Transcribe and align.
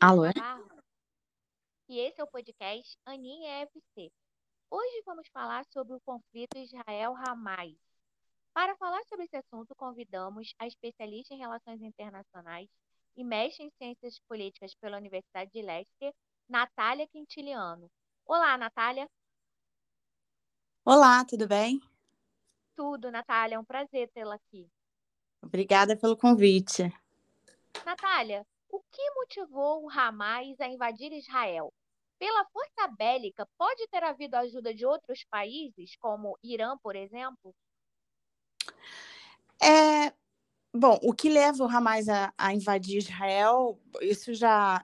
Alô? 0.00 0.24
é 0.24 0.32
Navarro 0.34 0.76
e 1.88 2.00
esse 2.00 2.20
é 2.20 2.24
o 2.24 2.26
podcast 2.26 2.98
Aninha 3.04 3.62
FC. 3.62 4.10
Hoje 4.68 5.02
vamos 5.06 5.28
falar 5.28 5.64
sobre 5.72 5.94
o 5.94 6.00
conflito 6.00 6.58
Israel-Hamas. 6.58 7.76
Para 8.52 8.76
falar 8.76 9.02
sobre 9.04 9.26
esse 9.26 9.36
assunto, 9.36 9.74
convidamos 9.76 10.52
a 10.58 10.66
especialista 10.66 11.34
em 11.34 11.38
relações 11.38 11.80
internacionais 11.80 12.68
e 13.16 13.22
mestre 13.22 13.64
em 13.64 13.70
ciências 13.78 14.18
políticas 14.28 14.74
pela 14.74 14.96
Universidade 14.96 15.52
de 15.52 15.62
Leicester, 15.62 16.12
Natália 16.48 17.06
Quintiliano. 17.06 17.88
Olá, 18.24 18.58
Natália. 18.58 19.08
Olá, 20.84 21.24
tudo 21.24 21.46
bem? 21.46 21.80
Tudo, 22.74 23.10
Natália, 23.10 23.54
é 23.54 23.58
um 23.58 23.64
prazer 23.64 24.10
tê-la 24.10 24.34
aqui. 24.34 24.68
Obrigada 25.40 25.96
pelo 25.96 26.16
convite. 26.16 26.92
Natália, 27.84 28.44
o 28.70 28.80
que 28.90 29.10
motivou 29.14 29.84
o 29.84 29.90
Hamas 29.90 30.60
a 30.60 30.68
invadir 30.68 31.12
Israel? 31.12 31.72
Pela 32.18 32.44
força 32.46 32.88
bélica, 32.96 33.46
pode 33.58 33.86
ter 33.88 34.02
havido 34.02 34.36
ajuda 34.36 34.72
de 34.72 34.86
outros 34.86 35.24
países, 35.30 35.96
como 35.96 36.38
Irã, 36.42 36.76
por 36.78 36.96
exemplo? 36.96 37.54
É, 39.62 40.12
bom, 40.72 40.98
o 41.02 41.12
que 41.12 41.28
leva 41.28 41.64
o 41.64 41.68
Hamas 41.68 42.08
a, 42.08 42.32
a 42.38 42.54
invadir 42.54 42.98
Israel, 42.98 43.78
isso 44.00 44.32
já, 44.34 44.82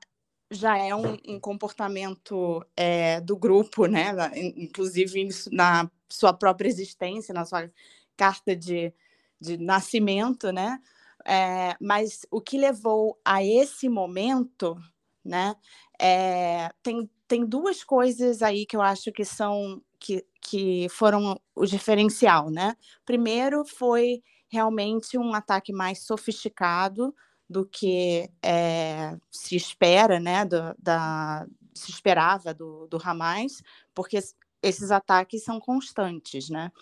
já 0.51 0.77
é 0.77 0.95
um, 0.95 1.17
um 1.27 1.41
comportamento 1.41 2.65
é, 2.77 3.21
do 3.21 3.37
grupo, 3.37 3.87
né? 3.87 4.13
Inclusive 4.35 5.29
na 5.51 5.91
sua 6.09 6.33
própria 6.35 6.69
existência, 6.69 7.33
na 7.33 7.47
sua 7.47 7.71
carta 8.17 8.55
de, 8.55 8.93
de 9.41 9.57
nascimento, 9.57 10.53
né? 10.53 10.79
É, 11.25 11.77
mas 11.81 12.27
o 12.31 12.41
que 12.41 12.59
levou 12.59 13.19
a 13.25 13.43
esse 13.45 13.89
momento, 13.89 14.77
né? 15.25 15.55
É, 16.01 16.71
tem, 16.83 17.09
tem 17.29 17.47
duas 17.47 17.85
coisas 17.85 18.43
aí 18.43 18.67
que 18.67 18.77
eu 18.77 18.83
acho 18.83 19.13
que 19.13 19.25
são 19.25 19.81
que, 19.99 20.25
que 20.41 20.89
foram 20.89 21.41
o 21.55 21.65
diferencial, 21.65 22.51
né? 22.51 22.77
Primeiro 23.05 23.65
foi 23.65 24.23
realmente 24.49 25.17
um 25.17 25.33
ataque 25.33 25.73
mais 25.73 26.05
sofisticado 26.05 27.15
do 27.49 27.65
que 27.67 28.29
é, 28.43 29.17
se 29.31 29.55
espera, 29.55 30.19
né? 30.19 30.45
Do, 30.45 30.75
da, 30.79 31.47
se 31.75 31.91
esperava 31.91 32.53
do, 32.53 32.87
do 32.89 32.99
Hamas, 33.03 33.63
porque 33.95 34.19
esses 34.63 34.91
ataques 34.91 35.45
são 35.45 35.61
constantes, 35.61 36.49
né? 36.49 36.73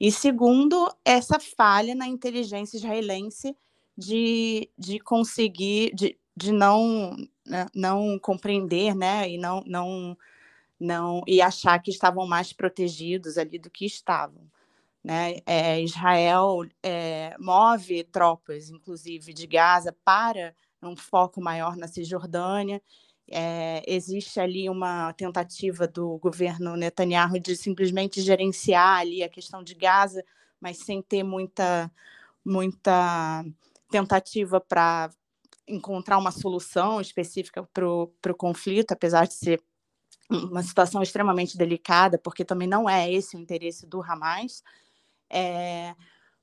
E 0.00 0.10
segundo, 0.12 0.88
essa 1.04 1.38
falha 1.38 1.94
na 1.94 2.06
inteligência 2.06 2.76
israelense 2.76 3.56
de, 3.98 4.70
de 4.78 5.00
conseguir, 5.00 5.92
de, 5.92 6.16
de 6.36 6.52
não, 6.52 7.16
né, 7.44 7.66
não 7.74 8.16
compreender, 8.16 8.94
né, 8.94 9.28
e 9.28 9.36
não, 9.36 9.64
não, 9.66 10.16
não 10.78 11.22
e 11.26 11.42
achar 11.42 11.80
que 11.80 11.90
estavam 11.90 12.24
mais 12.24 12.52
protegidos 12.52 13.36
ali 13.36 13.58
do 13.58 13.68
que 13.68 13.84
estavam. 13.84 14.48
Né? 15.02 15.38
É, 15.44 15.82
Israel 15.82 16.60
é, 16.80 17.34
move 17.40 18.04
tropas, 18.04 18.70
inclusive 18.70 19.34
de 19.34 19.46
Gaza, 19.48 19.96
para 20.04 20.54
um 20.80 20.96
foco 20.96 21.40
maior 21.40 21.76
na 21.76 21.88
Cisjordânia. 21.88 22.80
É, 23.30 23.82
existe 23.86 24.38
ali 24.38 24.70
uma 24.70 25.12
tentativa 25.14 25.88
do 25.88 26.18
governo 26.18 26.76
Netanyahu 26.76 27.40
de 27.40 27.56
simplesmente 27.56 28.22
gerenciar 28.22 29.00
ali 29.00 29.24
a 29.24 29.28
questão 29.28 29.62
de 29.62 29.74
Gaza, 29.74 30.24
mas 30.60 30.78
sem 30.78 31.02
ter 31.02 31.22
muita, 31.24 31.90
muita 32.44 33.44
tentativa 33.90 34.60
para 34.60 35.10
encontrar 35.66 36.18
uma 36.18 36.30
solução 36.30 37.00
específica 37.00 37.62
para 37.72 37.86
o 37.86 38.36
conflito, 38.36 38.92
apesar 38.92 39.26
de 39.26 39.34
ser 39.34 39.62
uma 40.30 40.62
situação 40.62 41.02
extremamente 41.02 41.56
delicada, 41.56 42.18
porque 42.18 42.44
também 42.44 42.68
não 42.68 42.88
é 42.88 43.10
esse 43.10 43.36
o 43.36 43.40
interesse 43.40 43.86
do 43.86 44.02
Hamas. 44.02 44.62
É, 45.30 45.94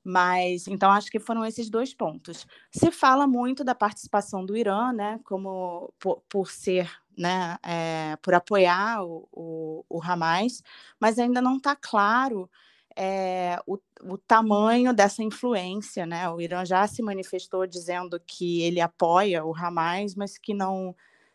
mas, 0.02 0.68
então, 0.68 0.90
acho 0.92 1.10
que 1.10 1.18
foram 1.18 1.44
esses 1.44 1.68
dois 1.68 1.92
pontos. 1.92 2.46
Se 2.70 2.90
fala 2.92 3.26
muito 3.26 3.64
da 3.64 3.74
participação 3.74 4.44
do 4.44 4.56
Irã, 4.56 4.92
né, 4.92 5.18
como 5.24 5.92
por, 5.98 6.22
por 6.28 6.50
ser, 6.50 6.88
né, 7.16 7.58
é, 7.64 8.16
por 8.22 8.32
apoiar 8.34 9.02
o, 9.04 9.28
o, 9.32 9.84
o 9.88 10.02
Hamas, 10.02 10.62
mas 11.00 11.18
ainda 11.18 11.40
não 11.40 11.56
está 11.56 11.74
claro 11.74 12.48
é, 12.96 13.58
o, 13.66 13.78
o, 14.02 14.16
tamanho 14.16 14.94
dessa 14.94 15.22
influência, 15.22 16.06
né? 16.06 16.28
O 16.30 16.40
Irã 16.40 16.64
já 16.64 16.86
se 16.86 17.02
manifestou 17.02 17.66
dizendo 17.66 18.18
que 18.26 18.62
ele 18.62 18.80
apoia 18.80 19.44
o 19.44 19.54
Hamas, 19.54 20.14
mas 20.14 20.38
que 20.38 20.54
não 20.54 20.94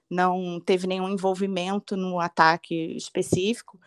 não 0.09 0.59
teve 0.59 0.87
nenhum 0.87 1.07
envolvimento 1.07 1.95
no 1.95 2.19
ataque 2.19 2.75
específico. 2.97 3.79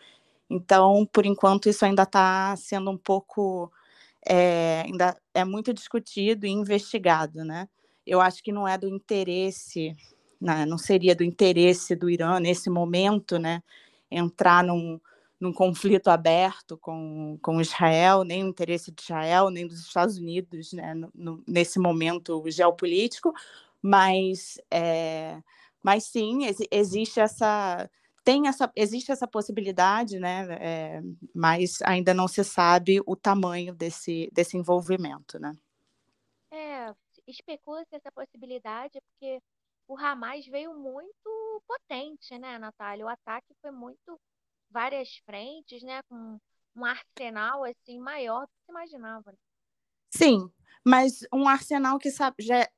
Então, 0.49 1.07
por 1.13 1.27
enquanto, 1.27 1.69
isso 1.69 1.85
ainda 1.85 2.05
está 2.05 2.57
sendo 2.57 2.91
um 2.91 2.97
pouco 2.97 3.71
é, 4.27 4.83
ainda 4.87 5.17
é 5.35 5.45
muito 5.45 5.75
discutido 5.75 6.47
e 6.47 6.51
investigado, 6.51 7.45
né? 7.45 7.69
Eu 8.07 8.21
acho 8.21 8.43
que 8.43 8.53
não 8.53 8.67
é 8.67 8.79
do 8.79 8.89
interesse, 8.89 9.95
né? 10.41 10.65
não 10.67 10.79
seria 10.79 11.15
do 11.15 11.25
interesse 11.25 11.95
do 11.97 12.09
Irã 12.09 12.41
nesse 12.41 12.71
momento, 12.71 13.39
né? 13.39 13.63
Entrar 14.11 14.65
num, 14.65 15.01
num 15.45 15.53
conflito 15.53 16.09
aberto 16.09 16.79
com, 16.79 17.39
com 17.43 17.61
Israel, 17.61 18.25
nem 18.25 18.43
o 18.43 18.49
interesse 18.49 18.91
de 18.91 19.03
Israel, 19.03 19.51
nem 19.51 19.67
dos 19.67 19.81
Estados 19.81 20.17
Unidos, 20.17 20.73
né, 20.73 20.95
no, 20.95 21.11
no, 21.15 21.45
nesse 21.47 21.79
momento 21.79 22.43
geopolítico, 22.51 23.31
mas, 23.83 24.59
é, 24.71 25.43
mas 25.83 26.05
sim, 26.05 26.47
ex, 26.47 26.59
existe 26.71 27.21
essa 27.21 27.91
tem 28.25 28.49
essa 28.49 28.73
existe 28.75 29.13
essa 29.13 29.29
possibilidade, 29.29 30.19
né, 30.19 30.47
é, 30.59 31.03
mas 31.35 31.83
ainda 31.83 32.15
não 32.15 32.27
se 32.27 32.43
sabe 32.43 33.03
o 33.05 33.15
tamanho 33.15 33.75
desse, 33.75 34.31
desse 34.33 34.57
envolvimento, 34.57 35.39
né? 35.39 35.53
É, 36.51 36.95
especula-se 37.27 37.95
essa 37.95 38.11
possibilidade 38.11 38.99
porque 39.11 39.43
o 39.87 39.99
Hamas 39.99 40.47
veio 40.47 40.73
muito 40.73 41.63
potente, 41.67 42.39
né, 42.39 42.59
Natália? 42.59 43.05
O 43.05 43.09
ataque 43.11 43.55
foi 43.61 43.71
muito 43.71 44.19
várias 44.75 45.17
frentes, 45.25 45.83
né? 45.85 46.03
Com 46.09 46.39
um 46.77 46.85
arsenal 46.85 47.65
assim 47.65 47.99
maior 48.01 48.43
do 48.43 48.49
que 48.49 48.65
se 48.67 48.71
imaginava. 48.71 49.31
Né? 49.31 49.39
Sim, 50.11 50.51
mas 50.85 51.21
um 51.33 51.49
arsenal 51.49 51.99
que 51.99 52.11
já, 52.11 52.69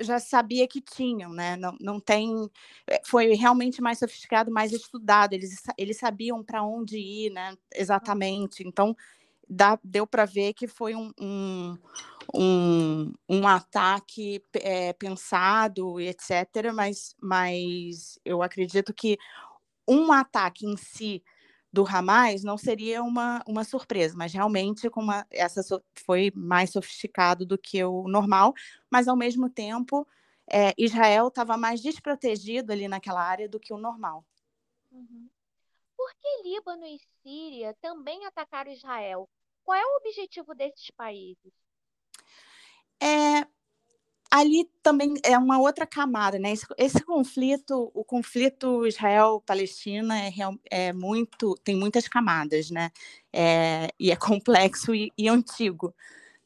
já 0.00 0.18
sabia 0.18 0.66
que 0.66 0.80
tinham, 0.80 1.30
né? 1.32 1.56
Não, 1.56 1.76
não 1.78 2.00
tem. 2.00 2.50
Eh, 2.88 3.02
foi 3.04 3.34
realmente 3.34 3.82
mais 3.82 3.98
sofisticado, 3.98 4.50
mais 4.50 4.72
estudado. 4.72 5.34
Eles, 5.34 5.62
eles 5.76 5.98
sabiam 5.98 6.42
para 6.42 6.62
onde 6.62 6.96
ir, 6.98 7.30
né? 7.30 7.54
Exatamente. 7.74 8.66
Então, 8.66 8.96
dá, 9.48 9.78
deu 9.84 10.06
para 10.06 10.24
ver 10.24 10.54
que 10.54 10.66
foi 10.66 10.94
um, 10.94 11.12
um, 11.20 11.78
um, 12.34 13.12
um 13.28 13.46
ataque 13.46 14.42
é, 14.54 14.92
pensado 14.94 16.00
e 16.00 16.08
etc. 16.08 16.72
Mas, 16.74 17.14
mas 17.20 18.18
eu 18.24 18.42
acredito 18.42 18.94
que 18.94 19.18
um 19.86 20.12
ataque 20.12 20.66
em 20.66 20.76
si 20.76 21.22
do 21.72 21.86
Hamas 21.86 22.44
não 22.44 22.58
seria 22.58 23.02
uma, 23.02 23.42
uma 23.46 23.64
surpresa, 23.64 24.14
mas 24.16 24.32
realmente 24.32 24.90
com 24.90 25.00
uma, 25.00 25.26
essa 25.30 25.62
so, 25.62 25.82
foi 26.04 26.30
mais 26.34 26.70
sofisticado 26.70 27.46
do 27.46 27.56
que 27.56 27.82
o 27.82 28.06
normal, 28.06 28.52
mas 28.90 29.08
ao 29.08 29.16
mesmo 29.16 29.48
tempo 29.48 30.06
é, 30.50 30.74
Israel 30.76 31.28
estava 31.28 31.56
mais 31.56 31.80
desprotegido 31.80 32.72
ali 32.72 32.86
naquela 32.88 33.22
área 33.22 33.48
do 33.48 33.58
que 33.58 33.72
o 33.72 33.78
normal. 33.78 34.24
Uhum. 34.90 35.30
Por 35.96 36.12
que 36.14 36.42
Líbano 36.42 36.84
e 36.84 37.00
Síria 37.22 37.74
também 37.80 38.26
atacaram 38.26 38.70
Israel? 38.70 39.28
Qual 39.64 39.78
é 39.78 39.84
o 39.84 39.96
objetivo 39.96 40.54
desses 40.54 40.90
países? 40.90 41.52
É, 43.00 43.46
ali 44.32 44.66
também 44.82 45.12
é 45.22 45.36
uma 45.36 45.60
outra 45.60 45.86
camada, 45.86 46.38
né? 46.38 46.52
Esse, 46.52 46.66
esse 46.78 47.04
conflito, 47.04 47.90
o 47.92 48.02
conflito 48.02 48.86
Israel-Palestina 48.86 50.18
é, 50.26 50.32
é, 50.70 50.92
muito, 50.94 51.54
tem 51.62 51.76
muitas 51.76 52.08
camadas, 52.08 52.70
né? 52.70 52.90
É, 53.30 53.88
e 54.00 54.10
é 54.10 54.16
complexo 54.16 54.94
e, 54.94 55.12
e, 55.18 55.28
antigo, 55.28 55.94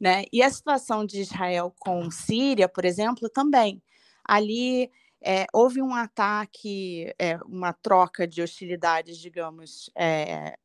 né? 0.00 0.24
E 0.32 0.42
a 0.42 0.50
situação 0.50 1.06
de 1.06 1.20
Israel 1.20 1.72
com 1.78 2.10
Síria, 2.10 2.68
por 2.68 2.84
exemplo, 2.84 3.28
também. 3.30 3.80
Ali 4.24 4.90
é, 5.22 5.46
houve 5.52 5.80
um 5.80 5.94
ataque, 5.94 7.14
é, 7.16 7.38
uma 7.46 7.72
troca 7.72 8.26
de 8.26 8.42
hostilidades, 8.42 9.16
digamos, 9.16 9.90
é, 9.94 10.56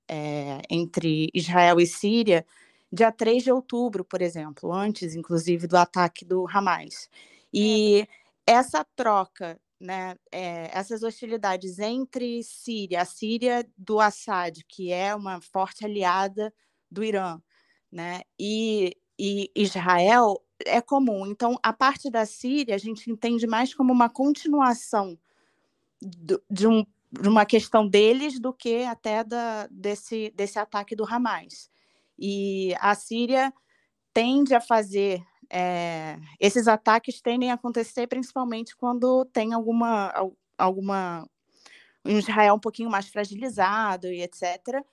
entre 0.69 1.29
Israel 1.35 1.79
e 1.79 1.85
Síria 1.85 2.43
dia 2.91 3.11
3 3.11 3.43
de 3.43 3.51
outubro, 3.51 4.03
por 4.03 4.21
exemplo, 4.21 4.71
antes, 4.73 5.15
inclusive, 5.15 5.67
do 5.67 5.77
ataque 5.77 6.25
do 6.25 6.45
Hamas. 6.47 7.09
E 7.53 8.07
é. 8.45 8.53
essa 8.53 8.85
troca, 8.95 9.59
né, 9.79 10.15
é, 10.31 10.69
essas 10.77 11.01
hostilidades 11.01 11.79
entre 11.79 12.43
Síria, 12.43 13.01
a 13.01 13.05
Síria 13.05 13.67
do 13.77 13.99
Assad, 13.99 14.63
que 14.67 14.91
é 14.91 15.15
uma 15.15 15.39
forte 15.39 15.85
aliada 15.85 16.53
do 16.89 17.03
Irã, 17.03 17.41
né, 17.91 18.21
e, 18.37 18.97
e 19.17 19.49
Israel, 19.55 20.41
é 20.65 20.81
comum. 20.81 21.25
Então, 21.25 21.57
a 21.63 21.73
parte 21.73 22.09
da 22.09 22.25
Síria, 22.25 22.75
a 22.75 22.77
gente 22.77 23.09
entende 23.09 23.47
mais 23.47 23.73
como 23.73 23.91
uma 23.91 24.09
continuação 24.09 25.17
de, 26.01 26.67
um, 26.67 26.85
de 27.11 27.29
uma 27.29 27.45
questão 27.45 27.87
deles 27.87 28.39
do 28.39 28.53
que 28.53 28.83
até 28.83 29.23
da, 29.23 29.67
desse, 29.67 30.31
desse 30.35 30.59
ataque 30.59 30.95
do 30.95 31.05
Hamas. 31.05 31.69
E 32.17 32.75
a 32.79 32.95
Síria 32.95 33.53
tende 34.13 34.53
a 34.53 34.61
fazer 34.61 35.23
é, 35.51 36.17
esses 36.39 36.67
ataques 36.67 37.21
tendem 37.21 37.51
a 37.51 37.55
acontecer 37.55 38.07
principalmente 38.07 38.75
quando 38.75 39.25
tem 39.25 39.53
alguma 39.53 40.13
alguma 40.57 41.27
um 42.05 42.17
Israel 42.17 42.55
um 42.55 42.59
pouquinho 42.59 42.89
mais 42.89 43.09
fragilizado 43.09 44.07
e 44.07 44.21
etc. 44.21 44.83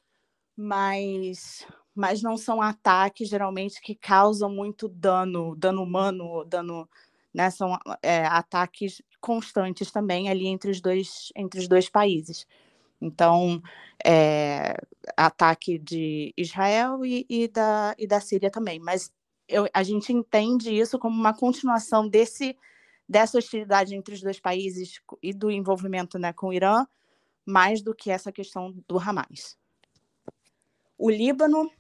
Mas 0.57 1.67
mas 1.95 2.23
não 2.23 2.37
são 2.37 2.63
ataques 2.63 3.29
geralmente 3.29 3.81
que 3.81 3.95
causam 3.95 4.51
muito 4.51 4.89
dano, 4.89 5.57
dano 5.57 5.83
humano, 5.83 6.45
dano, 6.45 6.89
né? 7.35 7.51
São 7.51 7.79
é, 8.03 8.25
ataques 8.27 9.03
constantes 9.21 9.91
também 9.91 10.29
ali 10.31 10.47
entre 10.49 10.71
os 10.71 10.81
dois 10.81 11.33
entre 11.37 11.61
os 11.61 11.69
dois 11.69 11.89
países. 11.89 12.47
Então, 13.01 13.63
é, 14.05 14.77
ataque 15.17 15.79
de 15.79 16.33
Israel 16.37 17.05
e, 17.05 17.25
e, 17.29 17.49
da, 17.49 17.95
e 17.99 18.07
da 18.07 18.21
Síria 18.21 18.51
também. 18.51 18.79
Mas 18.79 19.13
eu, 19.49 19.67
a 19.73 19.83
gente 19.83 20.13
entende 20.13 20.71
isso 20.71 20.99
como 20.99 21.19
uma 21.19 21.35
continuação 21.35 22.09
desse 22.09 22.57
dessa 23.09 23.39
hostilidade 23.39 23.95
entre 23.95 24.13
os 24.13 24.21
dois 24.21 24.39
países 24.39 25.01
e 25.23 25.33
do 25.33 25.51
envolvimento 25.51 26.19
né, 26.19 26.31
com 26.31 26.49
o 26.49 26.53
Irã, 26.53 26.87
mais 27.45 27.81
do 27.81 27.95
que 27.95 28.11
essa 28.11 28.31
questão 28.31 28.75
do 28.87 28.99
Hamas. 28.99 29.57
O 30.99 31.09
Líbano 31.09 31.71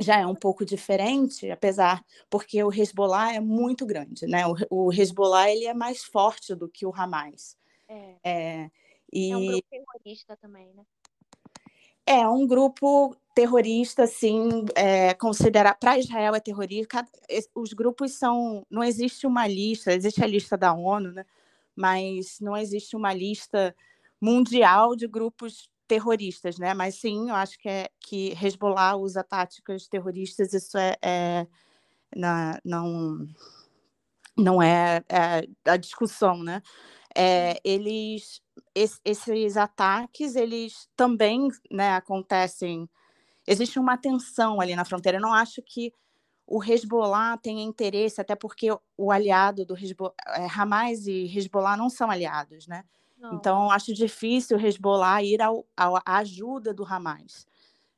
já 0.00 0.18
é 0.20 0.26
um 0.26 0.34
pouco 0.34 0.64
diferente, 0.64 1.50
apesar 1.50 2.02
porque 2.30 2.62
o 2.62 2.72
Hezbollah 2.72 3.34
é 3.34 3.40
muito 3.40 3.84
grande, 3.84 4.26
né? 4.26 4.46
O, 4.46 4.86
o 4.86 4.92
Hezbollah 4.92 5.50
ele 5.50 5.66
é 5.66 5.74
mais 5.74 6.04
forte 6.04 6.54
do 6.54 6.68
que 6.68 6.86
o 6.86 6.94
Hamas. 6.94 7.58
É. 7.86 8.16
é, 8.24 8.70
e... 9.12 9.32
é 9.32 9.36
um 9.36 9.46
grupo 9.46 9.68
terrorista 9.70 10.36
também, 10.36 10.72
né? 10.74 10.84
É 12.06 12.26
um 12.26 12.46
grupo 12.46 13.14
terrorista, 13.34 14.04
assim, 14.04 14.64
é, 14.74 15.12
considerar 15.14 15.74
para 15.74 15.98
Israel 15.98 16.34
é 16.34 16.40
terrorista. 16.40 17.06
Os 17.54 17.74
grupos 17.74 18.12
são, 18.14 18.66
não 18.70 18.82
existe 18.82 19.26
uma 19.26 19.46
lista, 19.46 19.92
existe 19.92 20.24
a 20.24 20.26
lista 20.26 20.56
da 20.56 20.72
ONU, 20.72 21.12
né? 21.12 21.26
Mas 21.76 22.40
não 22.40 22.56
existe 22.56 22.96
uma 22.96 23.12
lista 23.12 23.76
mundial 24.20 24.96
de 24.96 25.06
grupos 25.06 25.70
terroristas, 25.86 26.58
né? 26.58 26.74
Mas 26.74 26.96
sim, 26.96 27.28
eu 27.28 27.34
acho 27.34 27.58
que 27.58 27.68
é 27.68 27.90
que 28.00 28.36
Hezbollah 28.42 28.96
usa 28.96 29.22
táticas 29.22 29.86
terroristas, 29.86 30.52
isso 30.52 30.78
é, 30.78 30.96
é 31.02 31.46
na, 32.16 32.58
não 32.64 33.26
não 34.36 34.62
é, 34.62 35.02
é, 35.08 35.48
a 35.70 35.76
discussão, 35.76 36.42
né? 36.42 36.62
É, 37.14 37.60
eles 37.64 38.40
esses 38.74 39.56
ataques 39.56 40.36
eles 40.36 40.88
também 40.96 41.48
né, 41.70 41.94
acontecem. 41.94 42.88
Existe 43.46 43.78
uma 43.78 43.96
tensão 43.96 44.60
ali 44.60 44.76
na 44.76 44.84
fronteira. 44.84 45.18
Eu 45.18 45.22
não 45.22 45.32
acho 45.32 45.62
que 45.62 45.92
o 46.46 46.64
Hezbollah 46.64 47.36
tenha 47.38 47.62
interesse, 47.62 48.20
até 48.20 48.34
porque 48.34 48.68
o 48.96 49.12
aliado 49.12 49.66
do 49.66 49.76
Hezbollah, 49.76 50.14
é, 50.28 50.46
Hamas 50.46 51.06
e 51.06 51.24
Hezbollah 51.26 51.76
não 51.76 51.90
são 51.90 52.10
aliados, 52.10 52.66
né? 52.66 52.84
Não. 53.18 53.34
Então, 53.34 53.70
acho 53.70 53.92
difícil 53.92 54.56
o 54.56 54.60
Hezbollah 54.60 55.22
ir 55.22 55.42
ao, 55.42 55.66
ao, 55.76 55.96
à 55.96 56.18
ajuda 56.18 56.72
do 56.72 56.84
Hamas. 56.84 57.46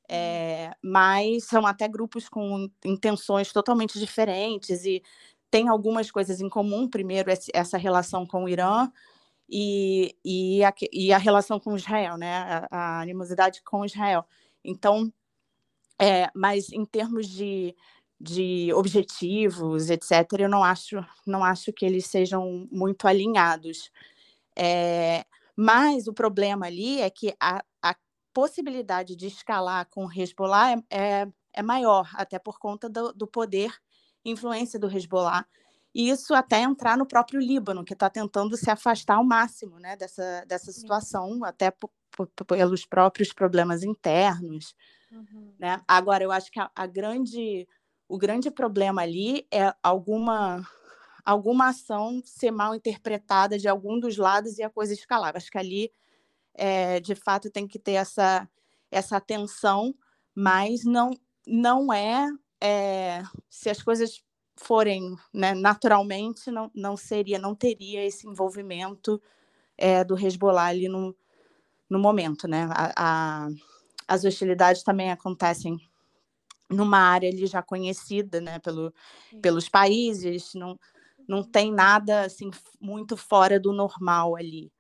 É, 0.09 0.75
mas 0.83 1.45
são 1.45 1.65
até 1.65 1.87
grupos 1.87 2.29
com 2.29 2.69
intenções 2.85 3.53
totalmente 3.53 3.97
diferentes 3.97 4.85
e 4.85 5.01
tem 5.49 5.69
algumas 5.69 6.11
coisas 6.11 6.41
em 6.41 6.49
comum. 6.49 6.89
Primeiro, 6.89 7.31
essa 7.53 7.79
relação 7.79 8.27
com 8.27 8.45
o 8.45 8.49
Irã, 8.49 8.91
e, 9.51 10.17
e, 10.25 10.65
a, 10.65 10.73
e 10.93 11.13
a 11.13 11.19
relação 11.19 11.59
com 11.59 11.77
Israel, 11.77 12.17
né? 12.17 12.37
A, 12.37 12.69
a 12.71 13.01
animosidade 13.01 13.63
com 13.63 13.85
Israel. 13.85 14.25
Então, 14.65 15.13
é, 16.01 16.31
mas 16.35 16.71
em 16.73 16.85
termos 16.85 17.29
de, 17.29 17.75
de 18.19 18.73
objetivos, 18.75 19.91
etc., 19.91 20.27
eu 20.39 20.49
não 20.49 20.63
acho, 20.63 21.05
não 21.27 21.45
acho 21.45 21.73
que 21.73 21.85
eles 21.85 22.07
sejam 22.07 22.69
muito 22.71 23.09
alinhados. 23.09 23.91
É, 24.57 25.25
mas 25.57 26.07
o 26.07 26.13
problema 26.13 26.67
ali 26.67 27.01
é 27.01 27.11
que 27.11 27.35
a, 27.41 27.65
a 27.83 27.97
possibilidade 28.33 29.17
de 29.17 29.27
escalar 29.27 29.87
com 29.91 30.07
o 30.07 30.13
Hezbollah 30.13 30.73
é, 30.73 30.83
é, 30.91 31.29
é 31.55 31.63
maior, 31.63 32.09
até 32.15 32.39
por 32.39 32.59
conta 32.59 32.89
do, 32.89 33.13
do 33.13 33.27
poder 33.27 33.73
influência 34.25 34.79
do 34.79 34.89
Hezbollah 34.89 35.45
e 35.95 36.09
isso 36.09 36.35
até 36.35 36.61
entrar 36.61 36.97
no 36.97 37.07
próprio 37.07 37.41
Líbano, 37.41 37.85
que 37.85 37.95
está 37.95 38.09
tentando 38.09 38.57
se 38.57 38.71
afastar 38.71 39.17
ao 39.17 39.25
máximo 39.25 39.79
né, 39.79 39.97
dessa, 39.97 40.45
dessa 40.47 40.71
situação, 40.73 41.45
até 41.45 41.73
pelos 42.47 42.87
próprios 42.87 43.33
problemas 43.33 43.83
internos. 43.83 44.75
Uhum. 45.11 45.53
Né? 45.59 45.81
Agora, 45.89 46.23
eu 46.23 46.31
acho 46.31 46.51
que 46.51 46.61
a, 46.61 46.71
a, 46.75 46.87
grande, 46.87 47.69
o 48.09 48.17
grande 48.17 48.51
problema 48.53 49.03
ali 49.03 49.47
é 49.51 49.75
alguma, 49.83 50.65
alguma 51.25 51.71
ação 51.71 52.23
ser 52.25 52.53
mal 52.53 52.73
interpretada 52.73 53.59
de 53.59 53.67
algum 53.67 53.99
dos 53.99 54.17
lados 54.17 54.59
e 54.59 54.63
a 54.63 54.71
coisa 54.71 54.95
escalar. 54.95 55.37
Acho 55.37 55.51
que 55.51 55.59
ali, 55.59 55.93
é, 56.55 57.01
de 57.01 57.17
fato, 57.17 57.51
tem 57.51 57.67
que 57.67 57.81
ter 57.81 57.95
essa, 57.95 58.49
essa 58.93 59.17
atenção, 59.17 59.93
mas 60.33 60.85
não, 60.85 61.11
não 61.45 61.93
é, 61.93 62.29
é 62.61 63.25
se 63.49 63.69
as 63.69 63.83
coisas 63.83 64.23
forem 64.61 65.17
né, 65.33 65.55
naturalmente, 65.55 66.51
não, 66.51 66.71
não 66.75 66.97
seria, 66.97 67.39
não 67.39 67.55
teria 67.55 68.05
esse 68.05 68.29
envolvimento 68.29 69.21
é, 69.77 70.05
do 70.05 70.19
Hezbollah 70.19 70.67
ali 70.67 70.87
no, 70.87 71.17
no 71.89 71.99
momento, 71.99 72.47
né? 72.47 72.69
A, 72.71 72.93
a, 72.97 73.49
as 74.07 74.25
hostilidades 74.25 74.83
também 74.83 75.11
acontecem 75.11 75.79
numa 76.69 76.99
área 76.99 77.29
ali 77.29 77.47
já 77.47 77.63
conhecida, 77.63 78.41
né, 78.41 78.59
pelo, 78.61 78.95
pelos 79.43 79.69
países, 79.69 80.55
não, 80.55 80.79
não 81.27 81.43
tem 81.43 81.73
nada 81.73 82.23
assim 82.23 82.51
muito 82.81 83.17
fora 83.17 83.59
do 83.59 83.73
normal 83.73 84.37
ali. 84.37 84.71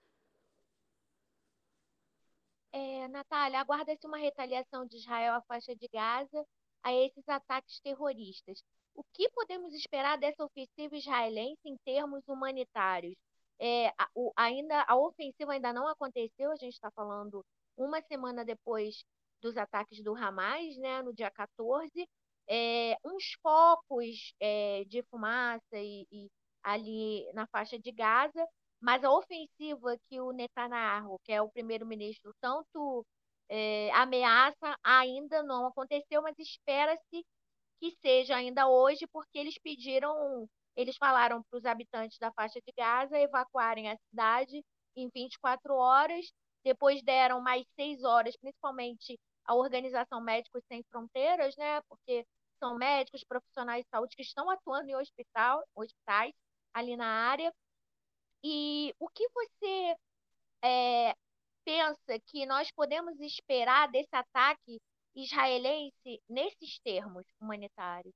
É, 2.73 3.09
Natália, 3.09 3.61
aguarda-se 3.61 4.07
uma 4.07 4.19
retaliação 4.19 4.87
de 4.87 4.99
Israel 4.99 5.35
à 5.35 5.43
faixa 5.43 5.75
de 5.75 5.89
Gaza 5.89 6.47
a 6.83 6.93
esses 6.93 7.29
ataques 7.29 7.81
terroristas. 7.81 8.63
O 8.95 9.03
que 9.15 9.29
podemos 9.31 9.73
esperar 9.75 10.19
dessa 10.19 10.45
ofensiva 10.45 10.97
israelense 10.97 11.61
em 11.65 11.77
termos 11.85 12.23
humanitários? 12.29 13.15
É, 13.59 13.89
a, 13.89 14.09
o, 14.15 14.33
ainda 14.37 14.85
a 14.89 14.97
ofensiva 14.97 15.53
ainda 15.53 15.73
não 15.73 15.87
aconteceu, 15.89 16.51
a 16.51 16.57
gente 16.57 16.75
está 16.75 16.91
falando 16.91 17.45
uma 17.77 18.01
semana 18.03 18.45
depois 18.45 19.05
dos 19.41 19.57
ataques 19.57 20.03
do 20.03 20.15
Hamas, 20.15 20.77
né, 20.79 21.03
no 21.03 21.13
dia 21.15 21.31
14, 21.31 22.09
é, 22.49 22.97
uns 23.05 23.35
focos 23.43 24.35
é, 24.41 24.85
de 24.87 25.03
fumaça 25.05 25.63
e, 25.75 26.07
e, 26.11 26.29
ali 26.63 27.31
na 27.33 27.47
faixa 27.47 27.79
de 27.79 27.93
Gaza, 27.93 28.47
mas 28.81 29.05
a 29.05 29.13
ofensiva 29.13 29.97
que 30.09 30.21
o 30.21 30.33
Netanyahu, 30.33 31.19
que 31.25 31.33
é 31.33 31.41
o 31.41 31.51
primeiro-ministro, 31.51 32.33
tanto 32.41 33.05
é, 33.49 33.91
ameaça, 33.93 34.77
ainda 34.83 35.43
não 35.43 35.67
aconteceu, 35.67 36.23
mas 36.23 36.39
espera-se 36.39 37.25
que 37.81 37.91
seja 38.03 38.37
ainda 38.37 38.69
hoje, 38.69 39.07
porque 39.09 39.39
eles 39.39 39.59
pediram, 39.59 40.49
eles 40.77 40.97
falaram 40.97 41.43
para 41.43 41.59
os 41.59 41.65
habitantes 41.65 42.19
da 42.19 42.31
faixa 42.33 42.61
de 42.61 42.73
Gaza 42.77 43.19
evacuarem 43.19 43.91
a 43.91 43.97
cidade 43.97 44.63
em 44.95 45.09
24 45.15 45.75
horas, 45.75 46.31
depois 46.63 47.03
deram 47.03 47.41
mais 47.41 47.67
seis 47.75 48.05
horas, 48.05 48.37
principalmente 48.37 49.19
a 49.47 49.55
Organização 49.55 50.21
Médicos 50.21 50.63
Sem 50.69 50.83
Fronteiras, 50.91 51.57
né? 51.57 51.81
Porque 51.89 52.27
são 52.59 52.77
médicos, 52.77 53.25
profissionais 53.25 53.83
de 53.85 53.89
saúde 53.91 54.15
que 54.15 54.23
estão 54.23 54.51
atuando 54.51 54.91
em 54.91 54.97
hospital, 54.97 55.65
hospitais 55.75 56.35
ali 56.75 56.97
na 56.97 57.07
área. 57.07 57.53
E 58.45 58.95
o 58.99 59.09
que 59.09 59.27
você 59.31 59.97
é, 60.63 61.15
pensa 61.65 62.19
que 62.27 62.45
nós 62.47 62.71
podemos 62.73 63.19
esperar 63.21 63.91
desse 63.91 64.15
ataque 64.15 64.81
israelense 65.15 66.23
nesses 66.29 66.79
termos 66.81 67.27
humanitários? 67.41 68.15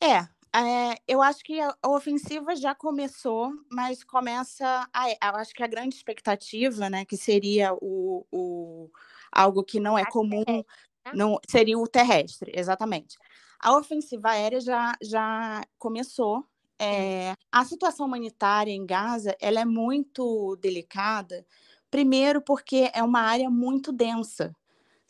É, 0.00 0.28
é, 0.54 0.96
eu 1.08 1.22
acho 1.22 1.42
que 1.42 1.60
a, 1.60 1.74
ofensiva 1.86 2.54
já 2.54 2.74
começou, 2.74 3.52
mas 3.70 4.04
começa. 4.04 4.88
A, 4.92 5.10
eu 5.10 5.36
acho 5.36 5.54
que 5.54 5.62
a 5.62 5.66
grande 5.66 5.94
expectativa, 5.94 6.90
né, 6.90 7.04
que 7.04 7.16
seria 7.16 7.72
o, 7.74 8.26
o 8.30 8.90
algo 9.30 9.64
que 9.64 9.80
não 9.80 9.98
é 9.98 10.04
comum, 10.04 10.44
né? 10.46 11.12
não 11.14 11.38
seria 11.48 11.78
o 11.78 11.86
terrestre, 11.86 12.52
exatamente. 12.54 13.16
A 13.58 13.76
ofensiva 13.76 14.30
aérea 14.30 14.60
já, 14.60 14.92
já 15.00 15.64
começou. 15.78 16.44
É, 16.78 17.34
a 17.50 17.64
situação 17.64 18.06
humanitária 18.06 18.72
em 18.72 18.84
Gaza 18.84 19.36
ela 19.40 19.60
é 19.60 19.64
muito 19.64 20.56
delicada, 20.56 21.46
primeiro 21.90 22.42
porque 22.42 22.90
é 22.92 23.02
uma 23.02 23.20
área 23.20 23.48
muito 23.48 23.92
densa 23.92 24.52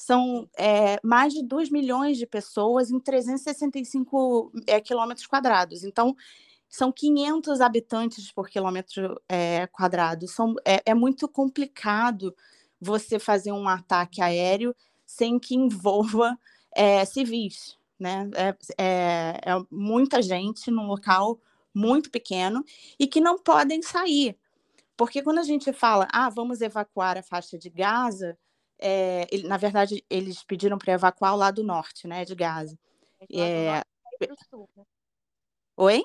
são 0.04 0.49
é, 0.59 0.99
mais 1.00 1.32
de 1.32 1.44
2 1.44 1.71
milhões 1.71 2.18
de 2.18 2.26
pessoas 2.26 2.90
em 2.90 2.99
365 2.99 4.50
é, 4.66 4.80
quilômetros 4.80 5.28
quadrados. 5.28 5.85
Então, 5.85 6.16
são 6.68 6.90
500 6.90 7.61
habitantes 7.61 8.32
por 8.32 8.49
quilômetro 8.49 9.23
é, 9.28 9.68
quadrado. 9.68 10.26
São, 10.26 10.56
é, 10.64 10.82
é, 10.87 10.92
muito 10.92 11.28
complicado 11.28 12.35
você 12.80 13.21
fazer 13.21 13.52
um 13.52 13.68
ataque 13.68 14.21
aéreo 14.21 14.75
sem 15.06 15.38
que 15.38 15.54
envolva 15.54 16.37
é, 16.75 17.04
civis. 17.04 17.78
Né? 17.97 18.28
É, 18.35 18.56
é, 18.78 19.40
é, 19.52 19.66
muita 19.71 20.21
gente 20.21 20.68
num 20.68 20.88
local 20.88 21.38
muito 21.73 22.11
pequeno 22.11 22.64
e 22.99 23.06
que 23.06 23.21
não 23.21 23.38
podem 23.38 23.80
sair. 23.82 24.37
Porque 24.97 25.23
quando 25.23 25.38
a 25.38 25.44
gente 25.44 25.73
fala, 25.73 26.09
ah, 26.12 26.28
vamos 26.28 26.61
evacuar 26.61 27.16
a 27.16 27.23
faixa 27.23 27.56
de 27.56 27.71
Gaza, 27.71 28.37
é, 28.82 29.26
ele, 29.30 29.46
na 29.46 29.56
verdade, 29.56 30.04
eles 30.10 30.42
pediram 30.42 30.76
para 30.76 30.92
evacuar 30.92 31.34
o 31.34 31.38
lado 31.38 31.62
norte 31.62 32.06
né, 32.06 32.24
de 32.24 32.34
Gaza. 32.34 32.78
É... 33.30 33.82
Oi? 35.76 36.02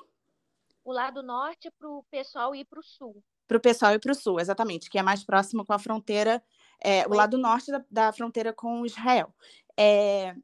o 0.88 0.92
lado 0.92 1.22
norte 1.22 1.70
para 1.78 1.86
o 1.86 2.02
pessoal 2.04 2.54
ir 2.54 2.64
para 2.64 2.80
o 2.80 2.82
sul. 2.82 3.22
Para 3.46 3.58
o 3.58 3.60
pessoal 3.60 3.92
ir 3.92 3.98
para 3.98 4.12
o 4.12 4.14
sul, 4.14 4.40
exatamente, 4.40 4.88
que 4.88 4.98
é 4.98 5.02
mais 5.02 5.22
próximo 5.22 5.64
com 5.64 5.74
a 5.74 5.78
fronteira, 5.78 6.42
é, 6.82 7.06
o 7.06 7.12
lado 7.12 7.36
norte 7.36 7.70
da, 7.70 7.84
da, 7.90 8.12
fronteira 8.12 8.54
com 8.54 8.86
Israel. 8.86 9.34
É, 9.76 10.34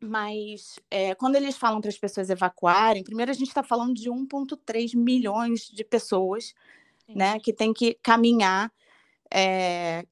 mas 0.00 0.78
é, 0.90 1.14
quando 1.14 1.36
eles 1.36 1.58
falam 1.58 1.82
para 1.82 1.90
as 1.90 1.98
pessoas 1.98 2.30
evacuarem, 2.30 3.04
primeiro 3.04 3.30
a 3.30 3.34
gente 3.34 3.48
está 3.48 3.62
falando 3.62 3.92
de 3.92 4.08
1,3 4.10 4.96
milhões 4.96 5.68
de 5.68 5.84
pessoas 5.84 6.54
né, 7.06 7.38
que 7.38 7.52
tem 7.52 7.74
que 7.74 7.92
caminhar 8.02 8.72
é, 9.30 10.06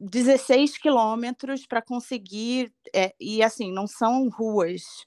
16 0.00 0.78
quilômetros 0.78 1.66
para 1.66 1.82
conseguir. 1.82 2.72
É, 2.94 3.14
e 3.20 3.42
assim, 3.42 3.72
não 3.72 3.86
são 3.86 4.28
ruas 4.28 5.06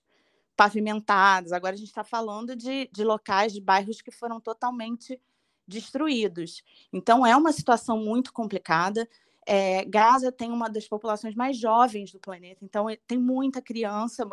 pavimentadas. 0.55 1.51
Agora 1.51 1.74
a 1.74 1.77
gente 1.77 1.88
está 1.88 2.03
falando 2.03 2.55
de, 2.55 2.89
de 2.91 3.03
locais, 3.03 3.53
de 3.53 3.62
bairros 3.62 4.01
que 4.01 4.12
foram 4.12 4.39
totalmente 4.39 5.19
destruídos. 5.67 6.62
Então 6.91 7.25
é 7.25 7.36
uma 7.36 7.51
situação 7.51 7.98
muito 7.98 8.33
complicada. 8.33 9.07
É, 9.45 9.83
Gaza 9.86 10.31
tem 10.31 10.51
uma 10.51 10.69
das 10.69 10.88
populações 10.88 11.33
mais 11.33 11.57
jovens 11.57 12.12
do 12.12 12.19
planeta, 12.19 12.63
então 12.63 12.86
tem 13.07 13.17
muita 13.17 13.60
criança, 13.60 14.24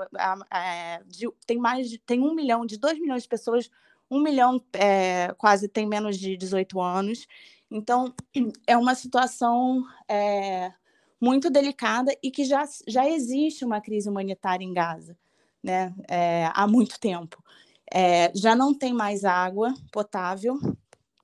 é, 0.53 1.03
de, 1.07 1.27
tem 1.47 1.57
mais 1.57 1.89
de, 1.89 1.99
tem 1.99 2.21
um 2.21 2.35
milhão, 2.35 2.67
de 2.67 2.77
dois 2.77 2.99
milhões 3.01 3.23
de 3.23 3.29
pessoas, 3.29 3.71
um 4.11 4.21
milhão 4.21 4.63
é, 4.75 5.33
quase 5.39 5.67
tem 5.67 5.87
menos 5.87 6.19
de 6.19 6.37
18 6.37 6.81
anos. 6.81 7.27
Então 7.71 8.15
é 8.67 8.77
uma 8.77 8.95
situação 8.95 9.85
é, 10.09 10.73
muito 11.21 11.51
delicada 11.51 12.17
e 12.23 12.31
que 12.31 12.45
já, 12.45 12.65
já 12.87 13.09
existe 13.09 13.65
uma 13.65 13.81
crise 13.81 14.09
humanitária 14.09 14.65
em 14.65 14.73
Gaza 14.73 15.17
né, 15.63 15.95
é, 16.09 16.51
há 16.55 16.67
muito 16.67 16.99
tempo. 16.99 17.43
É, 17.93 18.31
já 18.35 18.55
não 18.55 18.75
tem 18.75 18.93
mais 18.93 19.25
água 19.25 19.75
potável, 19.93 20.59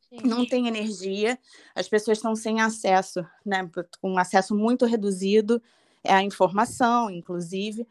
Sim. 0.08 0.18
não 0.24 0.46
tem 0.46 0.66
energia, 0.66 1.38
as 1.74 1.88
pessoas 1.88 2.18
estão 2.18 2.34
sem 2.34 2.60
acesso, 2.60 3.24
né, 3.44 3.68
com 4.00 4.18
acesso 4.18 4.54
muito 4.54 4.86
reduzido 4.86 5.62
à 6.06 6.22
informação, 6.22 7.10
inclusive. 7.10 7.86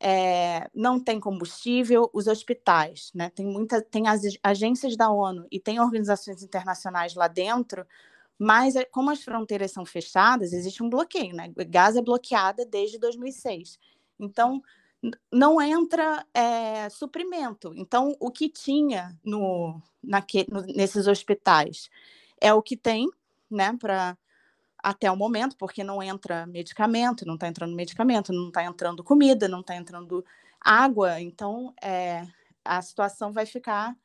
É, 0.00 0.68
não 0.74 1.00
tem 1.00 1.18
combustível, 1.18 2.08
os 2.12 2.28
hospitais, 2.28 3.10
né? 3.14 3.30
Tem 3.30 3.44
muita, 3.44 3.82
tem 3.82 4.06
as 4.06 4.22
agências 4.42 4.96
da 4.96 5.10
ONU 5.10 5.46
e 5.50 5.58
tem 5.58 5.80
organizações 5.80 6.42
internacionais 6.42 7.14
lá 7.14 7.26
dentro, 7.26 7.84
mas 8.38 8.76
é, 8.76 8.84
como 8.84 9.10
as 9.10 9.22
fronteiras 9.22 9.72
são 9.72 9.84
fechadas, 9.84 10.52
existe 10.52 10.82
um 10.82 10.88
bloqueio, 10.88 11.34
né? 11.34 11.52
Gaza 11.68 11.98
é 11.98 12.02
bloqueada 12.02 12.64
desde 12.64 12.98
2006. 12.98 13.78
Então, 14.20 14.62
não 15.32 15.60
entra 15.60 16.26
é, 16.34 16.88
suprimento. 16.90 17.72
Então, 17.76 18.16
o 18.20 18.30
que 18.30 18.48
tinha 18.48 19.16
no, 19.24 19.80
naque, 20.02 20.46
no, 20.50 20.62
nesses 20.62 21.06
hospitais 21.06 21.88
é 22.40 22.52
o 22.52 22.62
que 22.62 22.76
tem, 22.76 23.08
né, 23.50 23.76
para 23.78 24.16
até 24.78 25.10
o 25.10 25.16
momento, 25.16 25.56
porque 25.56 25.82
não 25.82 26.02
entra 26.02 26.46
medicamento, 26.46 27.26
não 27.26 27.34
está 27.34 27.48
entrando 27.48 27.74
medicamento, 27.74 28.32
não 28.32 28.48
está 28.48 28.64
entrando 28.64 29.04
comida, 29.04 29.48
não 29.48 29.60
está 29.60 29.74
entrando 29.74 30.24
água. 30.60 31.20
Então, 31.20 31.74
é, 31.82 32.26
a 32.64 32.80
situação 32.80 33.32
vai 33.32 33.46
ficar 33.46 33.96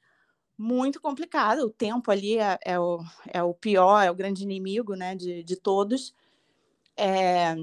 muito 0.57 0.99
complicada. 0.99 1.65
O 1.65 1.69
tempo 1.69 2.11
ali 2.11 2.37
é, 2.37 2.57
é, 2.63 2.79
o, 2.79 2.99
é 3.27 3.43
o 3.43 3.53
pior, 3.53 4.01
é 4.01 4.09
o 4.09 4.15
grande 4.15 4.43
inimigo 4.43 4.95
né, 4.95 5.15
de, 5.15 5.43
de 5.43 5.55
todos. 5.55 6.13
É, 6.97 7.55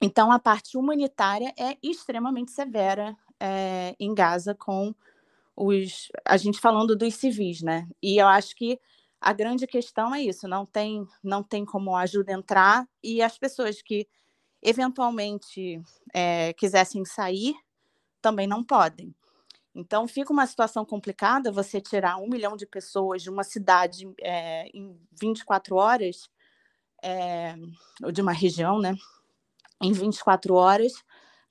então, 0.00 0.30
a 0.30 0.38
parte 0.38 0.76
humanitária 0.76 1.52
é 1.58 1.76
extremamente 1.82 2.52
severa 2.52 3.16
é, 3.40 3.96
em 3.98 4.14
Gaza, 4.14 4.54
com 4.54 4.94
os. 5.56 6.08
A 6.24 6.36
gente 6.36 6.60
falando 6.60 6.96
dos 6.96 7.14
civis, 7.14 7.62
né? 7.62 7.88
E 8.02 8.16
eu 8.20 8.26
acho 8.28 8.54
que 8.54 8.78
a 9.20 9.32
grande 9.32 9.66
questão 9.66 10.14
é 10.14 10.22
isso: 10.22 10.48
não 10.48 10.64
tem, 10.66 11.06
não 11.22 11.42
tem 11.42 11.64
como 11.64 11.96
ajuda 11.96 12.32
entrar, 12.32 12.86
e 13.02 13.22
as 13.22 13.38
pessoas 13.38 13.82
que 13.82 14.08
eventualmente 14.62 15.80
é, 16.12 16.52
quisessem 16.54 17.04
sair 17.04 17.54
também 18.20 18.46
não 18.46 18.64
podem. 18.64 19.14
Então, 19.74 20.08
fica 20.08 20.32
uma 20.32 20.46
situação 20.46 20.84
complicada 20.84 21.52
você 21.52 21.80
tirar 21.80 22.16
um 22.16 22.28
milhão 22.28 22.56
de 22.56 22.66
pessoas 22.66 23.22
de 23.22 23.30
uma 23.30 23.44
cidade 23.44 24.12
é, 24.20 24.68
em 24.74 24.98
24 25.20 25.76
horas, 25.76 26.28
é, 27.02 27.54
ou 28.02 28.10
de 28.10 28.20
uma 28.20 28.32
região, 28.32 28.80
né? 28.80 28.96
em 29.80 29.92
24 29.92 30.54
horas 30.54 30.92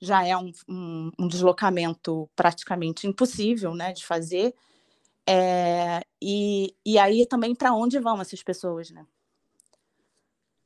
já 0.00 0.24
é 0.24 0.36
um, 0.36 0.52
um, 0.68 1.10
um 1.18 1.28
deslocamento 1.28 2.30
praticamente 2.36 3.06
impossível 3.06 3.74
né, 3.74 3.92
de 3.92 4.04
fazer. 4.06 4.54
É, 5.30 6.00
e, 6.22 6.74
e 6.86 6.98
aí 6.98 7.26
também 7.26 7.54
para 7.54 7.74
onde 7.74 7.98
vão 7.98 8.20
essas 8.20 8.42
pessoas, 8.42 8.90
né? 8.90 9.06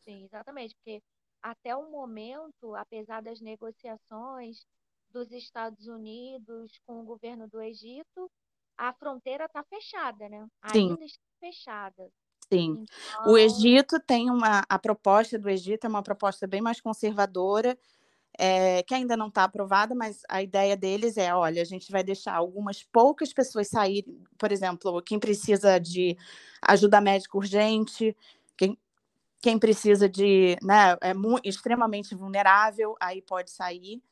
Sim, 0.04 0.24
exatamente, 0.24 0.76
porque 0.76 1.02
até 1.42 1.74
o 1.74 1.90
momento, 1.90 2.74
apesar 2.76 3.20
das 3.22 3.40
negociações 3.40 4.64
dos 5.10 5.32
Estados 5.32 5.88
Unidos 5.88 6.78
com 6.86 7.00
o 7.00 7.04
governo 7.04 7.48
do 7.48 7.60
Egito, 7.60 8.30
a 8.78 8.92
fronteira 8.92 9.46
está 9.46 9.62
fechada, 9.64 10.28
né? 10.28 10.46
Sim. 10.72 10.90
Ainda 10.90 11.04
está 11.04 11.22
fechada. 11.40 12.10
Sim. 12.48 12.84
Então... 12.84 13.32
O 13.32 13.38
Egito 13.38 13.98
tem 14.00 14.30
uma. 14.30 14.64
A 14.68 14.78
proposta 14.78 15.38
do 15.38 15.48
Egito 15.48 15.86
é 15.86 15.88
uma 15.88 16.02
proposta 16.02 16.46
bem 16.46 16.60
mais 16.60 16.80
conservadora, 16.80 17.78
é, 18.38 18.82
que 18.82 18.94
ainda 18.94 19.16
não 19.16 19.28
está 19.28 19.44
aprovada, 19.44 19.94
mas 19.94 20.22
a 20.28 20.42
ideia 20.42 20.76
deles 20.76 21.16
é: 21.16 21.34
olha, 21.34 21.60
a 21.60 21.64
gente 21.64 21.90
vai 21.92 22.02
deixar 22.02 22.34
algumas 22.34 22.82
poucas 22.82 23.32
pessoas 23.32 23.68
saírem, 23.68 24.22
por 24.38 24.50
exemplo, 24.50 25.02
quem 25.02 25.18
precisa 25.18 25.78
de 25.78 26.16
ajuda 26.62 27.00
médica 27.00 27.36
urgente, 27.36 28.16
quem, 28.56 28.78
quem 29.40 29.58
precisa 29.58 30.08
de. 30.08 30.56
Né, 30.62 30.92
é 31.02 31.12
extremamente 31.44 32.14
vulnerável, 32.14 32.96
aí 33.00 33.20
pode 33.20 33.50
sair. 33.50 34.02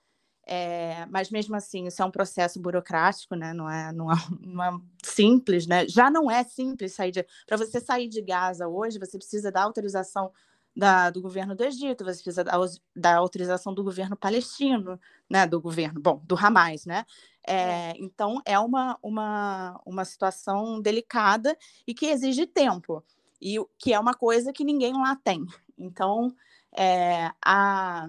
É, 0.47 1.07
mas 1.07 1.31
mesmo 1.31 1.55
assim, 1.55 1.87
isso 1.87 2.03
é 2.03 2.05
um 2.05 2.11
processo 2.11 2.61
burocrático, 2.61 3.37
né? 3.37 3.53
Não 3.55 3.71
é, 3.71 3.93
não 3.93 4.11
é, 4.11 4.17
não 4.41 4.65
é 4.65 4.71
simples, 5.03 5.67
né? 5.67 5.87
Já 5.89 6.11
não 6.11 6.31
é 6.31 6.45
simples 6.45 6.95
sair 6.95 7.13
de. 7.13 7.25
Para 7.47 7.57
você 7.57 7.81
sair 7.81 8.09
de 8.09 8.21
Gaza 8.21 8.69
hoje, 8.69 8.99
você 8.99 9.17
precisa 9.17 9.51
da 9.53 9.63
autorização 9.63 10.33
da, 10.75 11.11
do 11.11 11.21
governo 11.21 11.55
do 11.55 11.65
Egito, 11.65 12.05
você 12.05 12.23
precisa 12.23 12.45
da, 12.45 12.53
da, 12.95 13.17
autorização 13.17 13.75
do 13.75 13.83
governo 13.83 14.17
palestino, 14.17 14.99
né? 15.29 15.47
Do 15.47 15.61
governo, 15.61 16.01
bom, 16.01 16.21
do 16.25 16.37
Hamas, 16.37 16.87
né? 16.87 17.05
É, 17.47 17.55
é. 17.55 17.95
Então 17.97 18.41
é 18.45 18.59
uma, 18.59 18.99
uma, 19.03 19.81
uma 19.85 20.05
situação 20.05 20.81
delicada 20.81 21.57
e 21.87 21.95
que 21.95 22.07
exige 22.07 22.47
tempo, 22.47 23.05
e 23.41 23.57
que 23.79 23.93
é 23.93 23.99
uma 23.99 24.15
coisa 24.15 24.53
que 24.53 24.65
ninguém 24.65 24.93
lá 24.93 25.17
tem. 25.17 25.45
Então 25.77 26.35
é, 26.77 27.31
a, 27.45 28.09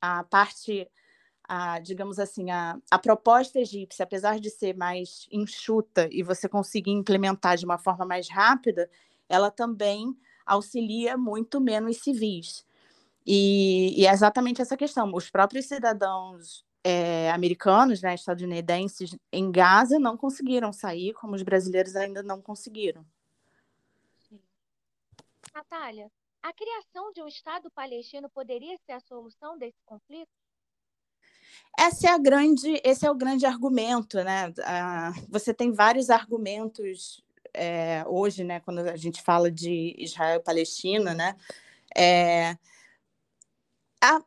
a 0.00 0.24
parte 0.24 0.88
a, 1.48 1.78
digamos 1.80 2.18
assim, 2.18 2.50
a, 2.50 2.78
a 2.90 2.98
proposta 2.98 3.58
egípcia, 3.58 4.02
apesar 4.02 4.38
de 4.38 4.50
ser 4.50 4.76
mais 4.76 5.26
enxuta 5.32 6.06
e 6.12 6.22
você 6.22 6.46
conseguir 6.46 6.90
implementar 6.90 7.56
de 7.56 7.64
uma 7.64 7.78
forma 7.78 8.04
mais 8.04 8.28
rápida, 8.28 8.88
ela 9.28 9.50
também 9.50 10.14
auxilia 10.48 11.16
muito 11.16 11.60
menos 11.60 11.98
civis. 11.98 12.66
E, 13.26 14.00
e 14.00 14.06
é 14.06 14.12
exatamente 14.12 14.62
essa 14.62 14.76
questão. 14.76 15.12
Os 15.14 15.30
próprios 15.30 15.66
cidadãos 15.66 16.64
é, 16.82 17.30
americanos, 17.30 18.00
né, 18.00 18.14
estadunidenses, 18.14 19.16
em 19.30 19.50
Gaza 19.50 19.98
não 19.98 20.16
conseguiram 20.16 20.72
sair, 20.72 21.12
como 21.12 21.34
os 21.34 21.42
brasileiros 21.42 21.94
ainda 21.94 22.22
não 22.22 22.40
conseguiram. 22.40 23.04
Natália, 25.54 26.10
a 26.42 26.52
criação 26.52 27.12
de 27.12 27.22
um 27.22 27.28
Estado 27.28 27.70
palestino 27.70 28.30
poderia 28.30 28.76
ser 28.78 28.92
a 28.92 29.00
solução 29.00 29.58
desse 29.58 29.82
conflito? 29.84 30.30
Essa 31.78 32.08
é 32.08 32.10
a 32.10 32.18
grande, 32.18 32.80
esse 32.84 33.06
é 33.06 33.10
o 33.10 33.14
grande 33.14 33.44
argumento, 33.44 34.16
né? 34.22 34.52
Ah, 34.64 35.12
você 35.28 35.52
tem 35.52 35.72
vários 35.72 36.10
argumentos 36.10 37.22
é, 37.54 38.04
hoje, 38.06 38.44
né? 38.44 38.60
Quando 38.60 38.80
a 38.80 38.96
gente 38.96 39.22
fala 39.22 39.50
de 39.50 39.94
Israel 39.98 40.38
e 40.38 40.42
Palestina, 40.42 41.14
né? 41.14 41.36
É, 41.96 42.56
a, 44.02 44.20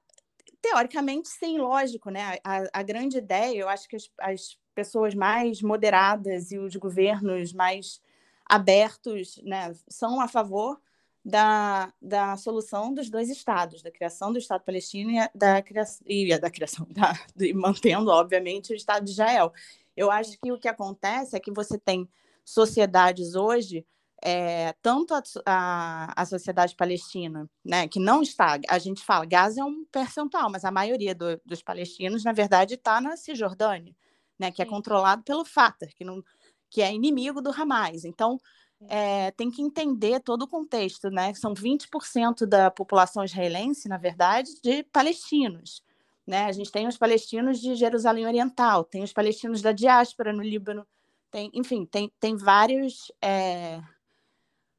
teoricamente, 0.62 1.30
sim, 1.30 1.58
lógico, 1.58 2.10
né? 2.10 2.38
A, 2.44 2.80
a, 2.80 2.84
grande 2.84 3.18
ideia, 3.18 3.58
eu 3.58 3.70
acho 3.70 3.88
que 3.88 3.96
as, 3.96 4.10
as 4.20 4.58
pessoas 4.74 5.16
mais 5.16 5.62
moderadas 5.62 6.52
e 6.52 6.58
os 6.58 6.76
governos 6.76 7.54
mais 7.54 8.02
abertos 8.46 9.40
né, 9.44 9.74
são 9.88 10.20
a 10.20 10.28
favor 10.28 10.80
da, 11.24 11.94
da 12.02 12.36
solução 12.36 12.94
dos 12.94 13.10
dois 13.10 13.30
estados, 13.30 13.82
da 13.82 13.92
criação 13.92 14.32
do 14.32 14.40
Estado 14.40 14.64
palestino 14.64 15.12
e 15.12 15.30
da 15.38 15.64
e 16.06 16.40
da 16.40 16.50
criação 16.50 16.88
da, 16.90 17.14
de, 17.36 17.54
mantendo, 17.54 18.10
obviamente, 18.10 18.74
o 18.74 18.76
Estado 18.76 19.06
de 19.06 19.12
Israel. 19.12 19.54
Eu 19.96 20.10
acho 20.10 20.40
que 20.40 20.52
o 20.52 20.60
que 20.60 20.68
acontece 20.68 21.36
é 21.36 21.40
que 21.40 21.52
você 21.52 21.78
tem 21.78 22.10
sociedades 22.44 23.36
hoje, 23.36 23.86
é, 24.24 24.74
tanto 24.82 25.14
a, 25.14 25.24
a, 25.46 26.22
a, 26.22 26.26
sociedade 26.26 26.76
palestina, 26.76 27.50
né, 27.66 27.88
que 27.88 28.00
não 28.00 28.22
está, 28.22 28.60
a 28.70 28.78
gente 28.78 29.04
fala, 29.04 29.26
Gaza 29.26 29.62
é 29.62 29.64
um 29.64 29.84
percentual, 29.86 30.50
mas 30.50 30.64
a 30.64 30.72
maioria 30.72 31.16
do, 31.16 31.42
dos 31.44 31.64
palestinos, 31.64 32.24
na 32.24 32.32
verdade, 32.32 32.76
está 32.76 33.02
na 33.02 33.18
Cisjordânia, 33.18 33.96
né, 34.38 34.52
que 34.52 34.62
é 34.62 34.66
Sim. 34.66 34.70
é 34.70 34.74
controlado 34.74 35.24
pelo 35.24 35.44
Fatah, 35.44 35.88
que, 35.88 36.06
não, 36.06 36.24
que 36.70 36.82
é 36.82 36.94
inimigo 36.94 37.42
do 37.42 37.50
Hamas. 37.50 38.06
Então, 38.06 38.40
é, 38.88 39.32
tem 39.32 39.50
que 39.50 39.62
entender 39.62 40.20
todo 40.22 40.44
o 40.44 40.48
contexto, 40.48 41.10
né? 41.10 41.34
São 41.36 41.54
20% 41.54 42.46
da 42.46 42.72
população 42.72 43.24
israelense, 43.24 43.88
na 43.88 43.98
verdade, 43.98 44.50
de 44.62 44.84
palestinos. 44.84 45.84
Né? 46.26 46.46
A 46.46 46.52
gente 46.52 46.72
tem 46.72 46.88
os 46.88 46.98
palestinos 46.98 47.60
de 47.60 47.76
Jerusalém 47.76 48.26
Oriental, 48.26 48.84
tem 48.84 49.04
os 49.04 49.14
palestinos 49.14 49.62
da 49.62 49.72
diáspora 49.72 50.34
no 50.34 50.42
Líbano, 50.42 50.86
tem, 51.32 51.50
enfim, 51.54 51.86
tem, 51.86 52.12
tem 52.20 52.36
vários. 52.36 53.12
É... 53.22 53.82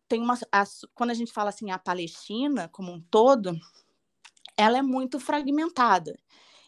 Tem 0.09 0.21
uma, 0.21 0.39
a, 0.53 0.65
quando 0.95 1.11
a 1.11 1.15
gente 1.15 1.33
fala 1.33 1.49
assim, 1.49 1.71
a 1.71 1.79
Palestina 1.79 2.69
como 2.69 2.93
um 2.93 3.01
todo, 3.01 3.59
ela 4.57 4.79
é 4.79 4.83
muito 4.83 5.19
fragmentada. 5.19 6.19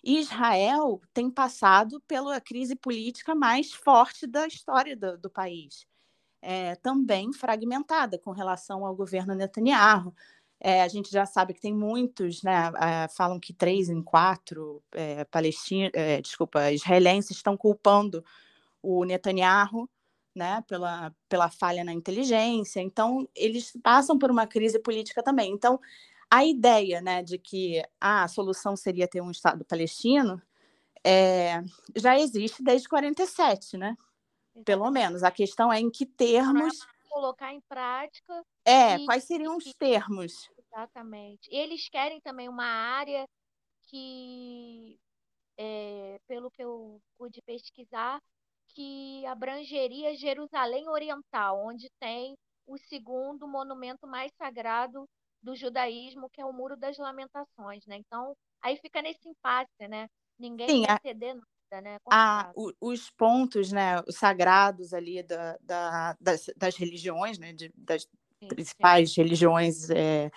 Israel 0.03 1.01
tem 1.13 1.31
passado 1.31 2.01
pela 2.09 2.41
crise 2.41 2.75
política 2.75 3.35
mais 3.35 3.73
forte 3.73 4.27
da 4.27 4.47
história 4.47 4.97
do, 4.97 5.19
do 5.19 5.31
país 5.31 5.87
é, 6.45 6.77
também 6.77 7.33
fragmentada 7.33 8.19
com 8.19 8.31
relação 8.31 8.85
ao 8.85 8.95
governo 8.95 9.35
Netanyahu. 9.35 10.15
É, 10.61 10.83
a 10.83 10.89
gente 10.89 11.11
já 11.11 11.27
sabe 11.27 11.55
que 11.55 11.61
tem 11.61 11.75
muitos, 11.75 12.43
né, 12.43 12.71
falam 13.17 13.41
que 13.41 13.53
três 13.53 13.89
em 13.89 14.03
quatro 14.03 14.83
é, 14.93 15.25
palestinos, 15.25 15.91
é, 15.95 16.21
desculpa, 16.21 16.71
israelenses 16.71 17.37
estão 17.37 17.57
culpando 17.57 18.25
o 18.85 19.05
Netanyahu, 19.05 19.89
né, 20.35 20.63
pela, 20.69 21.15
pela 21.29 21.49
falha 21.51 21.85
na 21.85 21.93
inteligência. 21.93 22.81
Então, 22.81 23.29
eles 23.35 23.73
passam 23.83 24.19
por 24.19 24.31
uma 24.31 24.47
crise 24.47 24.79
política 24.79 25.23
também. 25.23 25.53
Então, 25.53 25.81
a 26.31 26.45
ideia, 26.45 27.01
né, 27.01 27.23
de 27.23 27.39
que 27.39 27.83
ah, 28.01 28.25
a 28.25 28.29
solução 28.29 28.77
seria 28.77 29.09
ter 29.09 29.21
um 29.21 29.31
Estado 29.31 29.65
palestino 29.65 30.43
é, 31.05 31.63
já 31.95 32.19
existe 32.19 32.63
desde 32.63 32.89
47, 32.89 33.77
né? 33.77 33.95
Pelo 34.65 34.91
menos. 34.91 35.23
A 35.23 35.31
questão 35.31 35.71
é 35.71 35.79
em 35.79 35.91
que 35.91 36.07
termos. 36.07 36.79
Colocar 37.11 37.53
em 37.53 37.61
prática. 37.61 38.43
É, 38.65 38.97
e... 38.97 39.05
quais 39.05 39.25
seriam 39.25 39.57
os 39.57 39.75
termos? 39.75 40.51
Exatamente. 40.59 41.49
Eles 41.53 41.89
querem 41.89 42.21
também 42.21 42.49
uma 42.49 42.65
área 42.65 43.29
que, 43.83 44.99
é, 45.59 46.19
pelo 46.27 46.51
que 46.51 46.65
eu 46.65 47.01
pude 47.19 47.43
pesquisar, 47.43 48.21
que 48.75 49.25
abrangeria 49.27 50.15
Jerusalém 50.17 50.89
Oriental, 50.89 51.65
onde 51.65 51.89
tem 52.01 52.35
o 52.67 52.77
segundo 52.77 53.47
monumento 53.47 54.07
mais 54.07 54.33
sagrado 54.37 55.09
do 55.43 55.55
judaísmo, 55.55 56.29
que 56.31 56.41
é 56.41 56.45
o 56.45 56.53
Muro 56.53 56.77
das 56.77 56.97
Lamentações, 56.99 57.85
né? 57.87 57.97
Então, 57.97 58.35
aí 58.63 58.77
fica 58.79 59.03
nesse 59.03 59.29
impasse, 59.29 59.89
né? 59.89 60.09
Ninguém 60.39 60.69
Sim, 60.69 60.83
quer 60.83 61.01
ceder 61.01 61.37
né? 61.83 61.97
A, 62.11 62.53
o, 62.55 62.73
os 62.81 63.11
pontos 63.11 63.73
né, 63.73 64.03
sagrados 64.11 64.95
ali 64.95 65.23
da, 65.23 65.59
da, 65.61 66.17
das, 66.21 66.47
das, 66.57 66.77
religiões, 66.77 67.39
né, 67.39 67.53
de, 67.53 67.73
das 67.77 68.07
sim, 68.39 68.49
principais 68.49 69.13
sim. 69.13 69.23
religiões 69.23 69.91
é, 69.91 70.31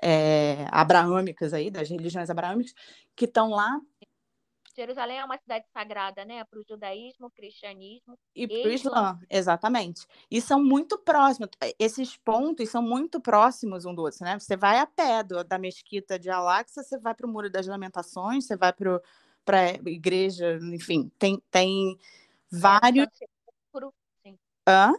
é, 0.00 0.66
abraâmicas 0.70 1.52
aí, 1.52 1.70
das 1.70 1.88
religiões 1.88 2.30
abraâmicas, 2.30 2.72
que 3.16 3.24
estão 3.24 3.50
lá. 3.50 3.80
Jerusalém 4.76 5.18
é 5.18 5.24
uma 5.24 5.38
cidade 5.38 5.66
sagrada, 5.72 6.24
né, 6.24 6.44
para 6.44 6.60
o 6.60 6.62
judaísmo, 6.62 7.30
cristianismo 7.30 8.18
e 8.34 8.46
para 8.46 8.68
o 8.68 8.72
Islã, 8.72 9.18
exatamente. 9.30 10.06
E 10.30 10.40
são 10.40 10.62
muito 10.62 10.98
próximos. 10.98 11.48
Esses 11.78 12.16
pontos 12.16 12.68
são 12.68 12.82
muito 12.82 13.20
próximos 13.20 13.86
um 13.86 13.94
do 13.94 14.02
outro, 14.02 14.24
né? 14.24 14.38
Você 14.38 14.56
vai 14.56 14.78
a 14.78 14.86
pé 14.86 15.22
do, 15.22 15.42
da 15.42 15.58
mesquita 15.58 16.18
de 16.18 16.28
Al-Aqsa, 16.28 16.82
você 16.82 16.98
vai 16.98 17.14
para 17.14 17.26
o 17.26 17.30
Muro 17.30 17.48
das 17.48 17.66
Lamentações, 17.66 18.46
você 18.46 18.56
vai 18.56 18.72
para 18.72 19.00
para 19.46 19.74
igreja, 19.88 20.58
enfim, 20.74 21.08
tem, 21.20 21.40
tem 21.52 21.96
vários. 22.50 23.06
Sim. 24.24 24.36
Hã? 24.68 24.92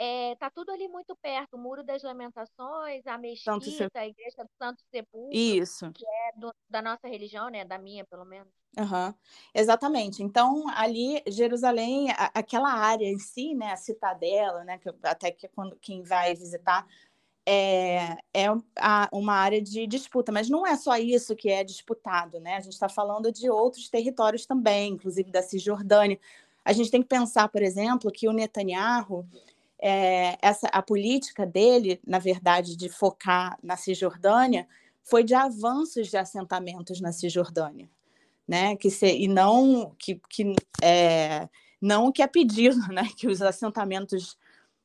É, 0.00 0.36
tá 0.36 0.48
tudo 0.48 0.70
ali 0.70 0.86
muito 0.86 1.16
perto, 1.16 1.54
o 1.54 1.58
Muro 1.58 1.82
das 1.82 2.04
Lamentações, 2.04 3.04
a 3.04 3.18
mesquita, 3.18 3.98
a 3.98 4.06
igreja 4.06 4.44
do 4.44 4.50
Santo 4.56 4.80
Sepulcro, 4.92 5.36
Isso. 5.36 5.90
que 5.92 6.04
é 6.06 6.38
do, 6.38 6.54
da 6.70 6.80
nossa 6.80 7.08
religião, 7.08 7.48
né, 7.50 7.64
da 7.64 7.78
minha, 7.78 8.04
pelo 8.04 8.24
menos. 8.24 8.48
Uhum. 8.78 9.12
Exatamente. 9.52 10.22
Então, 10.22 10.68
ali, 10.68 11.20
Jerusalém, 11.26 12.12
a, 12.12 12.30
aquela 12.32 12.72
área 12.72 13.06
em 13.06 13.18
si, 13.18 13.54
né, 13.54 13.72
a 13.72 13.76
citadela, 13.76 14.62
né, 14.62 14.78
que, 14.78 14.88
até 15.02 15.32
que 15.32 15.48
quando 15.48 15.76
quem 15.80 16.02
vai 16.04 16.32
visitar 16.32 16.86
é, 17.44 18.16
é 18.34 18.46
a, 18.78 19.08
uma 19.10 19.32
área 19.32 19.60
de 19.60 19.86
disputa, 19.86 20.30
mas 20.30 20.50
não 20.50 20.66
é 20.66 20.76
só 20.76 20.96
isso 20.96 21.34
que 21.34 21.48
é 21.48 21.64
disputado, 21.64 22.38
né? 22.38 22.56
A 22.56 22.60
gente 22.60 22.74
está 22.74 22.90
falando 22.90 23.32
de 23.32 23.48
outros 23.48 23.88
territórios 23.88 24.44
também, 24.44 24.92
inclusive 24.92 25.30
da 25.30 25.40
Cisjordânia. 25.40 26.20
A 26.62 26.74
gente 26.74 26.90
tem 26.90 27.00
que 27.00 27.08
pensar, 27.08 27.48
por 27.48 27.62
exemplo, 27.62 28.12
que 28.12 28.28
o 28.28 28.32
Netanyahu, 28.32 29.26
é, 29.80 30.36
essa, 30.42 30.68
a 30.68 30.82
política 30.82 31.46
dele, 31.46 32.00
na 32.06 32.18
verdade, 32.18 32.76
de 32.76 32.88
focar 32.88 33.58
na 33.62 33.76
Cisjordânia, 33.76 34.68
foi 35.02 35.24
de 35.24 35.34
avanços 35.34 36.08
de 36.08 36.16
assentamentos 36.16 37.00
na 37.00 37.12
Cisjordânia, 37.12 37.88
né? 38.46 38.76
Que 38.76 38.90
se, 38.90 39.06
e 39.06 39.28
não 39.28 39.94
que, 39.98 40.20
que 40.28 40.54
é, 40.82 41.48
não 41.80 42.12
que 42.12 42.22
é 42.22 42.26
pedido, 42.26 42.78
né? 42.92 43.08
Que 43.16 43.28
os 43.28 43.40
assentamentos 43.40 44.36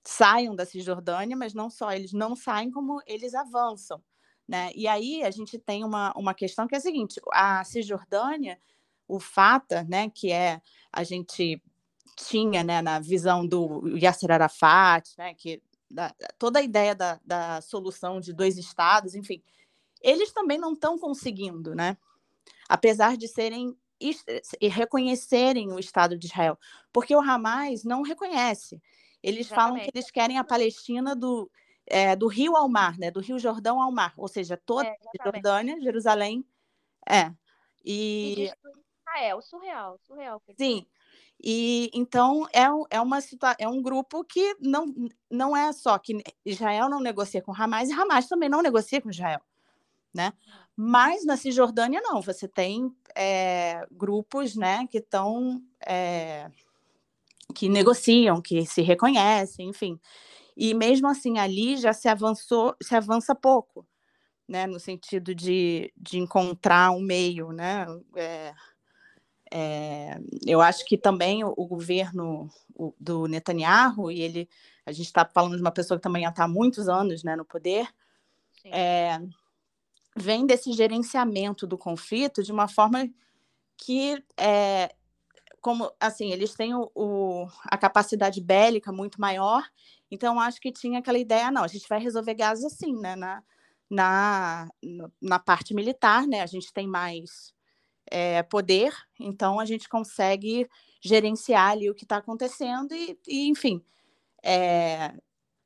saiam 0.03 0.55
da 0.55 0.65
Cisjordânia, 0.65 1.35
mas 1.35 1.53
não 1.53 1.69
só, 1.69 1.91
eles 1.91 2.13
não 2.13 2.35
saem 2.35 2.69
como 2.69 3.01
eles 3.07 3.33
avançam. 3.33 4.01
Né? 4.47 4.71
E 4.75 4.87
aí 4.87 5.23
a 5.23 5.31
gente 5.31 5.57
tem 5.57 5.85
uma, 5.85 6.11
uma 6.17 6.33
questão 6.33 6.67
que 6.67 6.75
é 6.75 6.77
a 6.77 6.81
seguinte: 6.81 7.19
a 7.31 7.63
Cisjordânia, 7.63 8.59
o 9.07 9.19
FATA, 9.19 9.83
né, 9.89 10.09
que 10.09 10.31
é 10.31 10.61
a 10.91 11.03
gente 11.03 11.61
tinha 12.15 12.63
né, 12.63 12.81
na 12.81 12.99
visão 12.99 13.45
do 13.45 13.87
Yasser 13.97 14.31
Arafat, 14.31 15.13
né, 15.17 15.33
que 15.33 15.61
da, 15.89 16.13
toda 16.37 16.59
a 16.59 16.63
ideia 16.63 16.95
da, 16.95 17.19
da 17.23 17.61
solução 17.61 18.19
de 18.19 18.33
dois 18.33 18.57
estados, 18.57 19.15
enfim, 19.15 19.43
eles 20.01 20.31
também 20.31 20.57
não 20.57 20.73
estão 20.73 20.97
conseguindo, 20.97 21.75
né? 21.75 21.97
Apesar 22.67 23.15
de 23.15 23.27
serem 23.27 23.77
e 24.59 24.67
reconhecerem 24.67 25.71
o 25.71 25.79
Estado 25.79 26.17
de 26.17 26.25
Israel, 26.25 26.59
porque 26.91 27.15
o 27.15 27.21
Hamas 27.21 27.85
não 27.85 28.01
reconhece. 28.01 28.81
Eles 29.21 29.47
Exatamente. 29.47 29.55
falam 29.55 29.79
que 29.79 29.97
eles 29.97 30.11
querem 30.11 30.37
a 30.37 30.43
Palestina 30.43 31.15
do, 31.15 31.49
é, 31.85 32.13
do 32.13 32.27
rio 32.27 32.57
ao 32.57 32.67
mar, 32.67 32.97
né? 32.97 33.09
Do 33.09 33.21
Rio 33.21 33.39
Jordão 33.39 33.81
ao 33.81 33.91
mar, 33.91 34.13
ou 34.17 34.27
seja, 34.27 34.57
toda 34.57 34.89
é, 34.89 34.97
Jordânia, 35.23 35.79
Jerusalém, 35.79 36.45
é. 37.07 37.31
E, 37.85 38.35
e 38.37 38.51
Israel, 39.07 39.41
surreal, 39.41 39.97
surreal. 39.99 40.41
Sim. 40.57 40.85
E 41.43 41.89
então 41.93 42.47
é, 42.53 42.63
é 42.89 43.01
uma 43.01 43.19
é 43.59 43.67
um 43.67 43.81
grupo 43.81 44.23
que 44.23 44.55
não, 44.61 44.85
não 45.29 45.57
é 45.57 45.73
só 45.73 45.97
que 45.97 46.23
Israel 46.45 46.87
não 46.87 47.01
negocia 47.01 47.41
com 47.41 47.53
Hamas 47.53 47.89
e 47.89 47.93
Hamas 47.93 48.27
também 48.29 48.47
não 48.47 48.61
negocia 48.61 49.01
com 49.01 49.09
Israel, 49.09 49.41
né? 50.13 50.31
Mas 50.75 51.25
na 51.25 51.35
Cisjordânia 51.35 52.01
não, 52.01 52.21
você 52.21 52.47
tem 52.47 52.95
é, 53.13 53.85
grupos, 53.91 54.55
né, 54.55 54.87
que 54.87 54.99
estão 54.99 55.61
é, 55.85 56.49
que 57.53 57.67
negociam, 57.67 58.41
que 58.41 58.65
se 58.65 58.81
reconhecem, 58.81 59.69
enfim. 59.69 59.99
E 60.55 60.73
mesmo 60.73 61.07
assim, 61.07 61.39
ali 61.39 61.77
já 61.77 61.93
se 61.93 62.07
avançou, 62.07 62.75
se 62.81 62.95
avança 62.95 63.35
pouco, 63.35 63.85
né, 64.47 64.65
no 64.65 64.79
sentido 64.79 65.35
de, 65.35 65.91
de 65.97 66.19
encontrar 66.19 66.91
um 66.91 67.01
meio, 67.01 67.51
né? 67.51 67.85
É, 68.15 68.53
é, 69.55 70.19
eu 70.47 70.59
acho 70.61 70.83
que 70.83 70.97
também 70.97 71.43
o, 71.43 71.53
o 71.55 71.67
governo 71.67 72.49
o, 72.75 72.91
do 72.99 73.27
Netanyahu, 73.27 74.09
e 74.09 74.19
ele, 74.19 74.49
a 74.83 74.91
gente 74.91 75.05
está 75.05 75.23
falando 75.23 75.55
de 75.55 75.61
uma 75.61 75.71
pessoa 75.71 75.99
que 75.99 76.01
também 76.01 76.25
está 76.25 76.45
há 76.45 76.47
muitos 76.47 76.89
anos 76.89 77.23
né, 77.23 77.35
no 77.35 77.45
poder, 77.45 77.87
é, 78.65 79.21
vem 80.15 80.47
desse 80.47 80.73
gerenciamento 80.73 81.67
do 81.67 81.77
conflito 81.77 82.41
de 82.41 82.51
uma 82.51 82.67
forma 82.67 83.07
que 83.77 84.23
é, 84.39 84.95
como 85.61 85.91
assim, 85.99 86.31
eles 86.31 86.55
têm 86.55 86.73
o, 86.73 86.91
o, 86.95 87.47
a 87.65 87.77
capacidade 87.77 88.41
bélica 88.41 88.91
muito 88.91 89.21
maior, 89.21 89.63
então 90.09 90.39
acho 90.39 90.59
que 90.59 90.71
tinha 90.71 90.97
aquela 90.97 91.19
ideia, 91.19 91.51
não, 91.51 91.63
a 91.63 91.67
gente 91.67 91.87
vai 91.87 91.99
resolver 91.99 92.33
Gaza 92.33 92.65
assim, 92.65 92.99
né? 92.99 93.15
Na, 93.15 93.43
na, 93.87 94.67
na 95.21 95.37
parte 95.37 95.75
militar, 95.75 96.25
né? 96.25 96.41
A 96.41 96.47
gente 96.47 96.73
tem 96.73 96.87
mais 96.87 97.53
é, 98.05 98.43
poder, 98.43 98.93
então 99.19 99.59
a 99.59 99.65
gente 99.65 99.89
consegue 99.89 100.69
gerenciar 101.01 101.71
ali 101.71 101.89
o 101.89 101.95
que 101.95 102.03
está 102.03 102.17
acontecendo 102.17 102.93
e, 102.93 103.17
e 103.27 103.47
enfim, 103.49 103.83
é, 104.43 105.13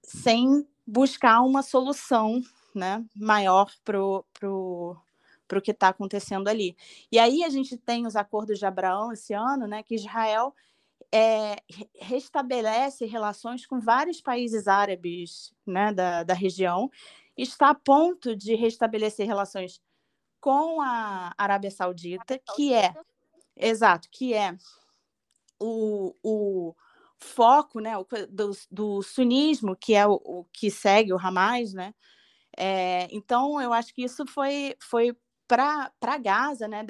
sem 0.03 0.67
buscar 0.85 1.41
uma 1.41 1.61
solução 1.61 2.41
né, 2.73 3.03
maior 3.15 3.71
para 3.83 4.01
o 4.01 4.23
pro, 4.39 5.61
que 5.61 5.71
está 5.71 5.89
acontecendo 5.89 6.47
ali. 6.47 6.77
E 7.11 7.19
aí 7.19 7.43
a 7.43 7.49
gente 7.49 7.75
tem 7.77 8.05
os 8.05 8.15
acordos 8.15 8.59
de 8.59 8.65
Abraão 8.65 9.11
esse 9.11 9.33
ano, 9.33 9.67
né, 9.67 9.83
que 9.83 9.95
Israel 9.95 10.53
é, 11.11 11.57
restabelece 11.99 13.05
relações 13.05 13.65
com 13.65 13.79
vários 13.79 14.21
países 14.21 14.67
árabes 14.67 15.53
né, 15.65 15.93
da, 15.93 16.23
da 16.23 16.33
região, 16.33 16.89
está 17.37 17.69
a 17.69 17.75
ponto 17.75 18.35
de 18.35 18.55
restabelecer 18.55 19.25
relações 19.25 19.81
com 20.39 20.81
a 20.81 21.33
Arábia 21.37 21.71
Saudita, 21.71 22.39
que 22.55 22.73
é, 22.73 22.93
exato, 23.55 24.07
que 24.11 24.33
é 24.33 24.55
o, 25.59 26.13
o 26.23 26.75
foco 27.19 27.79
né, 27.79 27.93
do, 28.29 28.51
do 28.69 29.01
sunismo, 29.01 29.75
que 29.75 29.93
é 29.95 30.05
o, 30.05 30.21
o 30.23 30.45
que 30.51 30.69
segue 30.69 31.13
o 31.13 31.17
Hamas, 31.17 31.73
né? 31.73 31.93
É, 32.55 33.07
então, 33.11 33.61
eu 33.61 33.71
acho 33.73 33.93
que 33.93 34.03
isso 34.03 34.25
foi, 34.25 34.75
foi 34.79 35.15
para 35.47 36.17
Gaza, 36.19 36.67
né? 36.67 36.85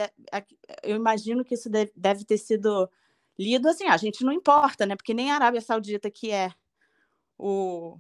Eu 0.82 0.96
imagino 0.96 1.44
que 1.44 1.56
isso 1.56 1.70
deve, 1.70 1.92
deve 1.96 2.26
ter 2.26 2.38
sido 2.38 2.90
lido 3.38 3.68
assim, 3.70 3.86
a 3.86 3.98
gente 3.98 4.24
não 4.24 4.32
importa, 4.32 4.86
né? 4.86 4.96
Porque 4.96 5.14
nem 5.14 5.32
a 5.32 5.36
Arábia 5.36 5.62
Saudita, 5.62 6.10
que 6.10 6.32
é 6.32 6.52
o, 7.38 7.98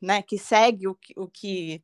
né, 0.00 0.22
que 0.22 0.36
segue 0.36 0.88
o, 0.88 0.98
o 1.16 1.28
que, 1.28 1.82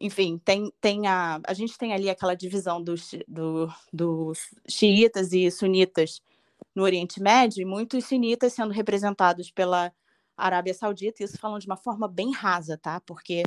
enfim, 0.00 0.38
tem, 0.38 0.72
tem 0.80 1.06
a, 1.06 1.40
a 1.44 1.52
gente 1.52 1.76
tem 1.76 1.92
ali 1.92 2.08
aquela 2.08 2.34
divisão 2.34 2.82
dos, 2.82 3.10
do, 3.28 3.68
dos 3.92 4.50
xiitas 4.66 5.32
e 5.32 5.50
sunitas 5.50 6.22
no 6.74 6.82
Oriente 6.82 7.20
Médio, 7.20 7.60
e 7.60 7.64
muitos 7.64 8.06
sunitas 8.06 8.54
sendo 8.54 8.72
representados 8.72 9.50
pela 9.50 9.92
Arábia 10.36 10.72
Saudita, 10.72 11.22
isso 11.22 11.38
falando 11.38 11.60
de 11.60 11.66
uma 11.66 11.76
forma 11.76 12.08
bem 12.08 12.32
rasa, 12.32 12.78
tá? 12.78 13.00
Porque 13.00 13.42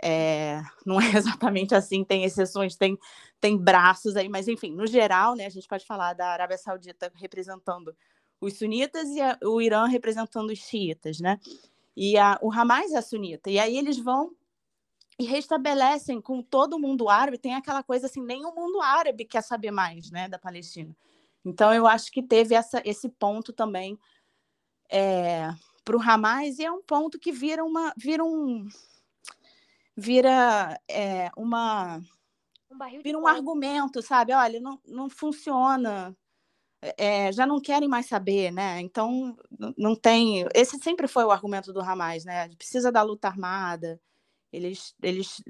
é, 0.00 0.62
não 0.86 1.00
é 1.00 1.10
exatamente 1.16 1.74
assim, 1.74 2.04
tem 2.04 2.24
exceções, 2.24 2.76
tem, 2.76 2.96
tem 3.40 3.56
braços 3.56 4.16
aí, 4.16 4.28
mas 4.28 4.46
enfim, 4.46 4.72
no 4.72 4.86
geral, 4.86 5.34
né, 5.34 5.46
a 5.46 5.50
gente 5.50 5.66
pode 5.66 5.84
falar 5.84 6.12
da 6.12 6.28
Arábia 6.28 6.58
Saudita 6.58 7.10
representando 7.16 7.94
os 8.40 8.54
sunitas 8.58 9.08
e 9.08 9.20
a, 9.20 9.36
o 9.42 9.60
Irã 9.60 9.86
representando 9.86 10.50
os 10.50 10.58
xiitas, 10.58 11.18
né? 11.18 11.40
E 11.96 12.16
a, 12.16 12.38
o 12.40 12.52
Hamas 12.52 12.92
é 12.92 13.00
sunita. 13.00 13.50
E 13.50 13.58
aí 13.58 13.76
eles 13.76 13.98
vão 13.98 14.30
e 15.18 15.24
restabelecem 15.24 16.20
com 16.20 16.40
todo 16.40 16.74
o 16.74 16.78
mundo 16.78 17.08
árabe, 17.08 17.38
tem 17.38 17.54
aquela 17.54 17.82
coisa 17.82 18.06
assim, 18.06 18.22
nem 18.22 18.46
o 18.46 18.54
mundo 18.54 18.80
árabe 18.80 19.24
quer 19.24 19.42
saber 19.42 19.72
mais, 19.72 20.10
né, 20.10 20.28
da 20.28 20.38
Palestina. 20.38 20.94
Então 21.44 21.74
eu 21.74 21.86
acho 21.86 22.12
que 22.12 22.22
teve 22.22 22.54
essa, 22.54 22.80
esse 22.84 23.08
ponto 23.08 23.52
também 23.52 23.98
é, 24.90 25.48
para 25.84 25.96
o 25.96 26.02
Hamas 26.02 26.58
e 26.58 26.64
é 26.64 26.70
um 26.70 26.82
ponto 26.82 27.18
que 27.18 27.32
vira 27.32 27.64
uma 27.64 27.92
vira 27.96 28.24
um 28.24 28.68
vira 29.96 30.80
é, 30.88 31.30
uma 31.36 32.00
um 32.70 33.02
vira 33.02 33.18
um 33.18 33.26
argumento, 33.26 34.02
sabe? 34.02 34.32
Olha, 34.32 34.60
não, 34.60 34.80
não 34.86 35.08
funciona. 35.08 36.16
É, 36.96 37.32
já 37.32 37.44
não 37.44 37.60
querem 37.60 37.88
mais 37.88 38.06
saber, 38.06 38.52
né? 38.52 38.80
Então 38.80 39.36
não 39.76 39.96
tem. 39.96 40.46
Esse 40.54 40.78
sempre 40.78 41.08
foi 41.08 41.24
o 41.24 41.30
argumento 41.30 41.72
do 41.72 41.80
Hamas, 41.80 42.24
né? 42.24 42.48
Precisa 42.56 42.92
da 42.92 43.02
luta 43.02 43.26
armada. 43.26 44.00
Eles, 44.52 44.94
eles 45.02 45.42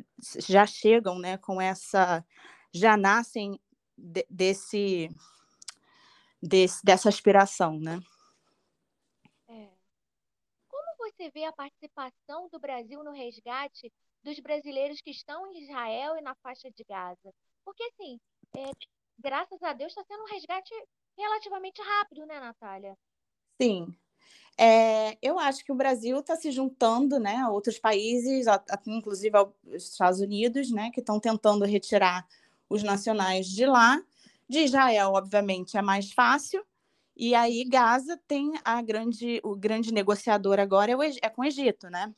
já 0.48 0.66
chegam, 0.66 1.18
né? 1.18 1.38
Com 1.38 1.60
essa, 1.60 2.24
já 2.72 2.96
nascem 2.96 3.60
de, 3.96 4.26
desse, 4.28 5.08
desse, 6.42 6.84
dessa 6.84 7.08
aspiração, 7.08 7.78
né? 7.78 8.00
É. 9.48 9.68
Como 10.68 10.96
você 10.98 11.30
vê 11.30 11.44
a 11.44 11.52
participação 11.52 12.48
do 12.50 12.58
Brasil 12.58 13.02
no 13.04 13.12
resgate 13.12 13.92
dos 14.22 14.38
brasileiros 14.40 15.00
que 15.00 15.10
estão 15.10 15.46
em 15.52 15.62
Israel 15.62 16.16
e 16.16 16.20
na 16.20 16.34
faixa 16.36 16.70
de 16.70 16.84
Gaza. 16.84 17.32
Porque, 17.64 17.82
assim, 17.84 18.18
é, 18.56 18.70
graças 19.18 19.62
a 19.62 19.72
Deus 19.72 19.92
está 19.92 20.04
sendo 20.04 20.22
um 20.24 20.32
resgate 20.32 20.74
relativamente 21.16 21.80
rápido, 21.82 22.26
né, 22.26 22.40
Natália? 22.40 22.96
Sim. 23.60 23.96
É, 24.60 25.16
eu 25.22 25.38
acho 25.38 25.64
que 25.64 25.70
o 25.70 25.74
Brasil 25.74 26.18
está 26.18 26.34
se 26.34 26.50
juntando 26.50 27.20
né, 27.20 27.36
a 27.36 27.48
outros 27.48 27.78
países, 27.78 28.46
inclusive 28.86 29.36
aos 29.36 29.52
Estados 29.72 30.20
Unidos, 30.20 30.70
né, 30.72 30.90
que 30.90 30.98
estão 30.98 31.20
tentando 31.20 31.64
retirar 31.64 32.26
os 32.68 32.82
nacionais 32.82 33.46
de 33.46 33.64
lá. 33.66 34.02
De 34.48 34.60
Israel, 34.60 35.12
obviamente, 35.12 35.76
é 35.76 35.82
mais 35.82 36.10
fácil. 36.12 36.64
E 37.16 37.34
aí, 37.34 37.64
Gaza 37.64 38.18
tem 38.26 38.52
a 38.64 38.80
grande, 38.80 39.40
o 39.44 39.54
grande 39.54 39.92
negociador 39.92 40.58
agora 40.58 40.92
é, 40.92 40.96
o, 40.96 41.02
é 41.02 41.28
com 41.28 41.42
o 41.42 41.44
Egito, 41.44 41.90
né? 41.90 42.12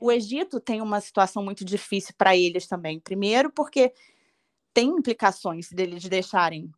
O 0.00 0.10
Egito 0.12 0.60
tem 0.60 0.80
uma 0.80 1.00
situação 1.00 1.44
muito 1.44 1.64
difícil 1.64 2.14
para 2.16 2.36
eles 2.36 2.66
também. 2.66 3.00
Primeiro, 3.00 3.50
porque 3.52 3.92
tem 4.72 4.88
implicações 4.88 5.70
deles 5.70 6.04
deixarem 6.04 6.70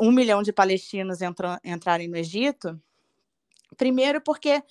um 0.00 0.10
milhão 0.10 0.42
de 0.42 0.52
palestinos 0.52 1.20
entra, 1.20 1.60
entrarem 1.62 2.08
no 2.08 2.16
Egito. 2.16 2.80
Primeiro, 3.76 4.20
porque 4.20 4.62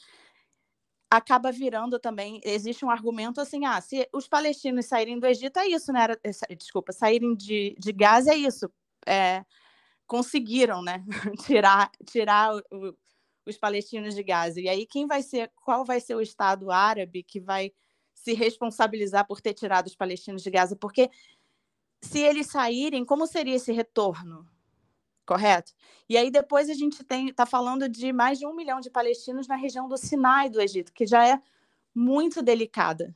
acaba 1.10 1.52
virando 1.52 2.00
também. 2.00 2.40
Existe 2.44 2.86
um 2.86 2.90
argumento 2.90 3.42
assim: 3.42 3.66
ah, 3.66 3.80
se 3.82 4.08
os 4.14 4.28
palestinos 4.28 4.86
saírem 4.86 5.20
do 5.20 5.28
Egito, 5.28 5.60
é 5.60 5.68
isso, 5.68 5.92
né? 5.92 6.08
Desculpa, 6.58 6.92
saírem 6.92 7.36
de, 7.36 7.76
de 7.80 7.92
Gaza 7.92 8.32
é 8.32 8.38
isso. 8.38 8.70
É, 9.06 9.44
conseguiram, 10.08 10.82
né? 10.82 11.04
tirar 11.46 11.92
tirar 12.06 12.56
o, 12.56 12.98
os 13.46 13.58
palestinos 13.58 14.16
de 14.16 14.24
Gaza. 14.24 14.60
E 14.60 14.68
aí 14.68 14.86
quem 14.86 15.08
vai 15.08 15.22
ser, 15.22 15.52
qual 15.56 15.86
vai 15.86 16.00
ser 16.00 16.16
o 16.16 16.22
Estado 16.22 16.72
árabe 16.72 17.24
que 17.24 17.40
vai 17.40 17.72
se 18.14 18.34
responsabilizar 18.34 19.28
por 19.28 19.42
ter 19.42 19.54
tirado 19.54 19.88
os 19.88 19.96
palestinos 19.96 20.42
de 20.42 20.50
Gaza? 20.50 20.76
Porque 20.76 21.10
se 22.02 22.20
eles 22.20 22.48
saírem, 22.48 23.06
como 23.06 23.28
seria 23.28 23.56
esse 23.56 23.72
retorno? 23.72 24.48
Correto? 25.26 25.74
E 26.08 26.18
aí 26.18 26.30
depois 26.30 26.70
a 26.70 26.74
gente 26.74 27.02
está 27.02 27.46
falando 27.46 27.90
de 27.90 28.14
mais 28.14 28.38
de 28.38 28.46
um 28.46 28.54
milhão 28.54 28.80
de 28.80 28.90
palestinos 28.90 29.48
na 29.48 29.56
região 29.56 29.88
do 29.88 29.98
Sinai 29.98 30.50
do 30.50 30.62
Egito, 30.62 30.94
que 30.94 31.06
já 31.06 31.28
é 31.28 31.42
muito 31.94 32.44
delicada, 32.44 33.16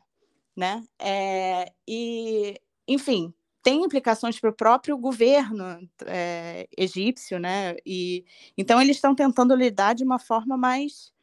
né? 0.56 0.84
É, 0.98 1.72
e, 1.88 2.60
enfim, 2.88 3.34
tem 3.62 3.84
implicações 3.84 4.40
para 4.40 4.50
o 4.50 4.56
próprio 4.56 4.98
governo 4.98 5.88
é, 6.06 6.68
egípcio, 6.78 7.38
né? 7.38 7.76
E 7.86 8.26
então 8.58 8.82
eles 8.82 8.98
estão 8.98 9.14
tentando 9.14 9.54
lidar 9.54 9.94
de 9.94 10.04
uma 10.04 10.18
forma 10.18 10.58
mais 10.58 11.14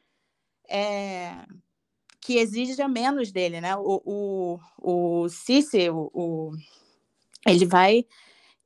é, 0.68 1.32
que 2.20 2.36
exija 2.36 2.86
menos 2.86 3.32
dele, 3.32 3.60
né? 3.60 3.76
O, 3.76 4.02
o, 4.04 5.22
o 5.24 5.28
Sisi, 5.28 5.88
o, 5.88 6.10
o, 6.12 6.52
ele 7.46 7.64
vai, 7.64 8.04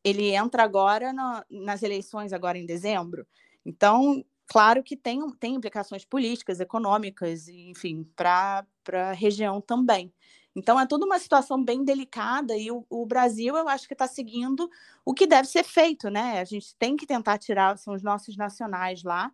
ele 0.05 0.35
entra 0.35 0.63
agora 0.63 1.13
nas 1.51 1.83
eleições 1.83 2.33
agora 2.33 2.59
em 2.59 2.67
dezembro. 2.67 3.27
Então, 3.65 4.25
claro 4.47 4.83
que 4.83 4.97
tem, 4.97 5.21
tem 5.39 5.55
implicações 5.55 6.05
políticas, 6.05 6.61
econômicas, 6.61 7.49
enfim, 7.49 8.05
para 8.17 8.67
a 8.93 9.13
região 9.13 9.61
também. 9.61 10.13
Então, 10.55 10.81
é 10.81 10.87
toda 10.87 11.07
uma 11.07 11.19
situação 11.19 11.63
bem 11.63 11.85
delicada 11.85 12.57
e 12.57 12.71
o, 12.71 12.85
o 12.91 13.07
Brasil, 13.07 13.57
eu 13.57 13.69
acho 13.69 13.87
que 13.87 13.95
está 13.95 14.07
seguindo 14.09 14.69
o 15.05 15.15
que 15.15 15.27
deve 15.27 15.47
ser 15.47 15.63
feito, 15.63 16.11
né? 16.11 16.41
A 16.41 16.45
gente 16.45 16.75
tem 16.77 16.97
que 16.97 17.07
tentar 17.07 17.39
tirar, 17.39 17.79
são 17.79 17.95
os 17.95 18.03
nossos 18.03 18.37
nacionais 18.37 19.05
lá, 19.05 19.31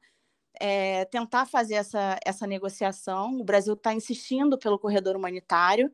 é, 0.60 1.04
tentar 1.06 1.46
fazer 1.46 1.74
essa, 1.74 2.18
essa 2.24 2.46
negociação. 2.46 3.40
O 3.40 3.44
Brasil 3.44 3.74
está 3.74 3.94
insistindo 3.94 4.58
pelo 4.58 4.78
corredor 4.78 5.16
humanitário, 5.16 5.90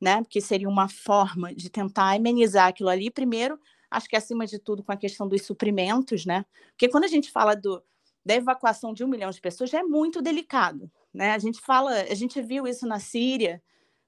né? 0.00 0.22
Porque 0.22 0.40
seria 0.40 0.68
uma 0.68 0.88
forma 0.88 1.54
de 1.54 1.68
tentar 1.70 2.14
amenizar 2.14 2.68
aquilo 2.68 2.88
ali. 2.88 3.10
Primeiro, 3.10 3.58
acho 3.90 4.08
que 4.08 4.16
acima 4.16 4.46
de 4.46 4.58
tudo 4.58 4.82
com 4.82 4.92
a 4.92 4.96
questão 4.96 5.28
dos 5.28 5.42
suprimentos, 5.42 6.24
né? 6.26 6.44
Porque 6.70 6.88
quando 6.88 7.04
a 7.04 7.08
gente 7.08 7.30
fala 7.30 7.54
do, 7.54 7.82
da 8.24 8.34
evacuação 8.34 8.92
de 8.92 9.04
um 9.04 9.08
milhão 9.08 9.30
de 9.30 9.40
pessoas, 9.40 9.70
já 9.70 9.80
é 9.80 9.82
muito 9.82 10.22
delicado, 10.22 10.90
né? 11.12 11.32
A 11.32 11.38
gente 11.38 11.60
fala, 11.60 11.92
a 11.92 12.14
gente 12.14 12.40
viu 12.42 12.66
isso 12.66 12.86
na 12.86 12.98
Síria 12.98 13.62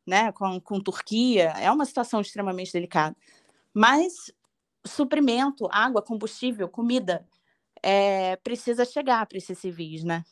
né, 0.07 0.31
com, 0.33 0.61
com 0.61 0.81
Turquia, 0.81 1.49
é 1.59 1.71
uma 1.71 1.85
situação 1.85 2.21
extremamente 2.21 2.73
delicada. 2.73 3.17
Mas 3.75 4.33
suprimento, 4.87 5.69
água, 5.71 6.01
combustível, 6.01 6.69
comida, 6.69 7.27
é, 7.83 8.37
precisa 8.37 8.85
chegar 8.85 9.27
para 9.27 9.39
esses 9.39 9.59
civis, 9.59 10.05
né? 10.05 10.25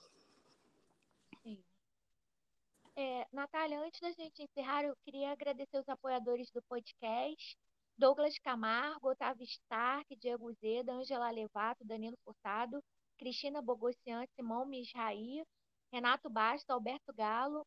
É, 2.97 3.27
Natália, 3.33 3.81
antes 3.81 4.01
da 4.01 4.13
gente 4.13 4.41
encerrar, 4.41 4.85
eu 4.85 4.95
queria 5.05 5.33
agradecer 5.33 5.77
os 5.79 5.89
apoiadores 5.89 6.49
do 6.53 6.63
podcast. 6.63 7.59
Douglas 7.97 8.39
Camargo, 8.39 9.11
Otávio 9.11 9.45
Stark, 9.45 10.17
Diego 10.17 10.53
Zeda, 10.55 10.93
Angela 10.93 11.31
Levato, 11.31 11.85
Danilo 11.85 12.17
Furtado, 12.25 12.83
Cristina 13.19 13.63
Bogossian, 13.63 14.25
Simão 14.35 14.67
Misraí, 14.67 15.45
Renato 15.93 16.29
Basta, 16.29 16.73
Alberto 16.73 17.13
Galo, 17.13 17.65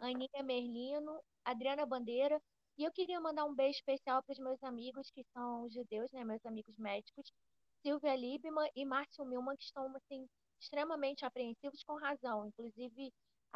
Aninha 0.00 0.42
Merlino, 0.42 1.18
Adriana 1.44 1.86
Bandeira. 1.86 2.40
E 2.76 2.84
eu 2.84 2.92
queria 2.92 3.20
mandar 3.20 3.44
um 3.44 3.54
beijo 3.54 3.78
especial 3.78 4.22
para 4.22 4.32
os 4.32 4.38
meus 4.38 4.62
amigos 4.62 5.10
que 5.10 5.24
são 5.32 5.68
judeus, 5.70 6.10
né, 6.12 6.24
meus 6.24 6.44
amigos 6.44 6.76
médicos, 6.78 7.30
Silvia 7.82 8.14
Liebman 8.14 8.70
e 8.76 8.84
Márcio 8.84 9.24
Milman, 9.24 9.56
que 9.56 9.64
estão 9.64 9.94
assim, 9.96 10.26
extremamente 10.60 11.24
apreensivos 11.24 11.82
com 11.84 11.96
razão. 11.96 12.46
Inclusive, 12.46 13.12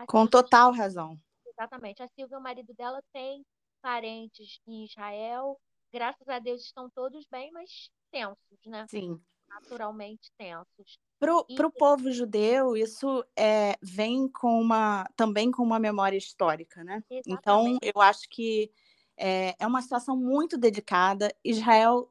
com 0.06 0.22
Silvia, 0.22 0.30
total 0.30 0.72
razão. 0.72 1.18
Exatamente. 1.46 2.02
A 2.02 2.08
Silvia, 2.08 2.38
o 2.38 2.42
marido 2.42 2.72
dela, 2.74 3.00
tem 3.12 3.44
parentes 3.82 4.58
em 4.66 4.84
Israel. 4.84 5.58
Graças 5.94 6.28
a 6.28 6.40
Deus 6.40 6.62
estão 6.62 6.90
todos 6.90 7.24
bem, 7.30 7.52
mas 7.52 7.88
tensos, 8.10 8.58
né? 8.66 8.84
Sim. 8.90 9.16
Naturalmente 9.48 10.28
tensos. 10.36 10.98
Para 11.20 11.36
o 11.36 11.46
e... 11.48 11.54
povo 11.78 12.10
judeu, 12.10 12.76
isso 12.76 13.24
é, 13.38 13.76
vem 13.80 14.26
com 14.26 14.60
uma, 14.60 15.08
também 15.14 15.52
com 15.52 15.62
uma 15.62 15.78
memória 15.78 16.16
histórica, 16.16 16.82
né? 16.82 17.00
Então, 17.08 17.60
Exatamente. 17.60 17.76
Então, 17.76 17.78
eu 17.94 18.02
acho 18.02 18.28
que 18.28 18.72
é, 19.16 19.54
é 19.56 19.64
uma 19.64 19.80
situação 19.80 20.16
muito 20.16 20.58
delicada. 20.58 21.32
Israel 21.44 22.10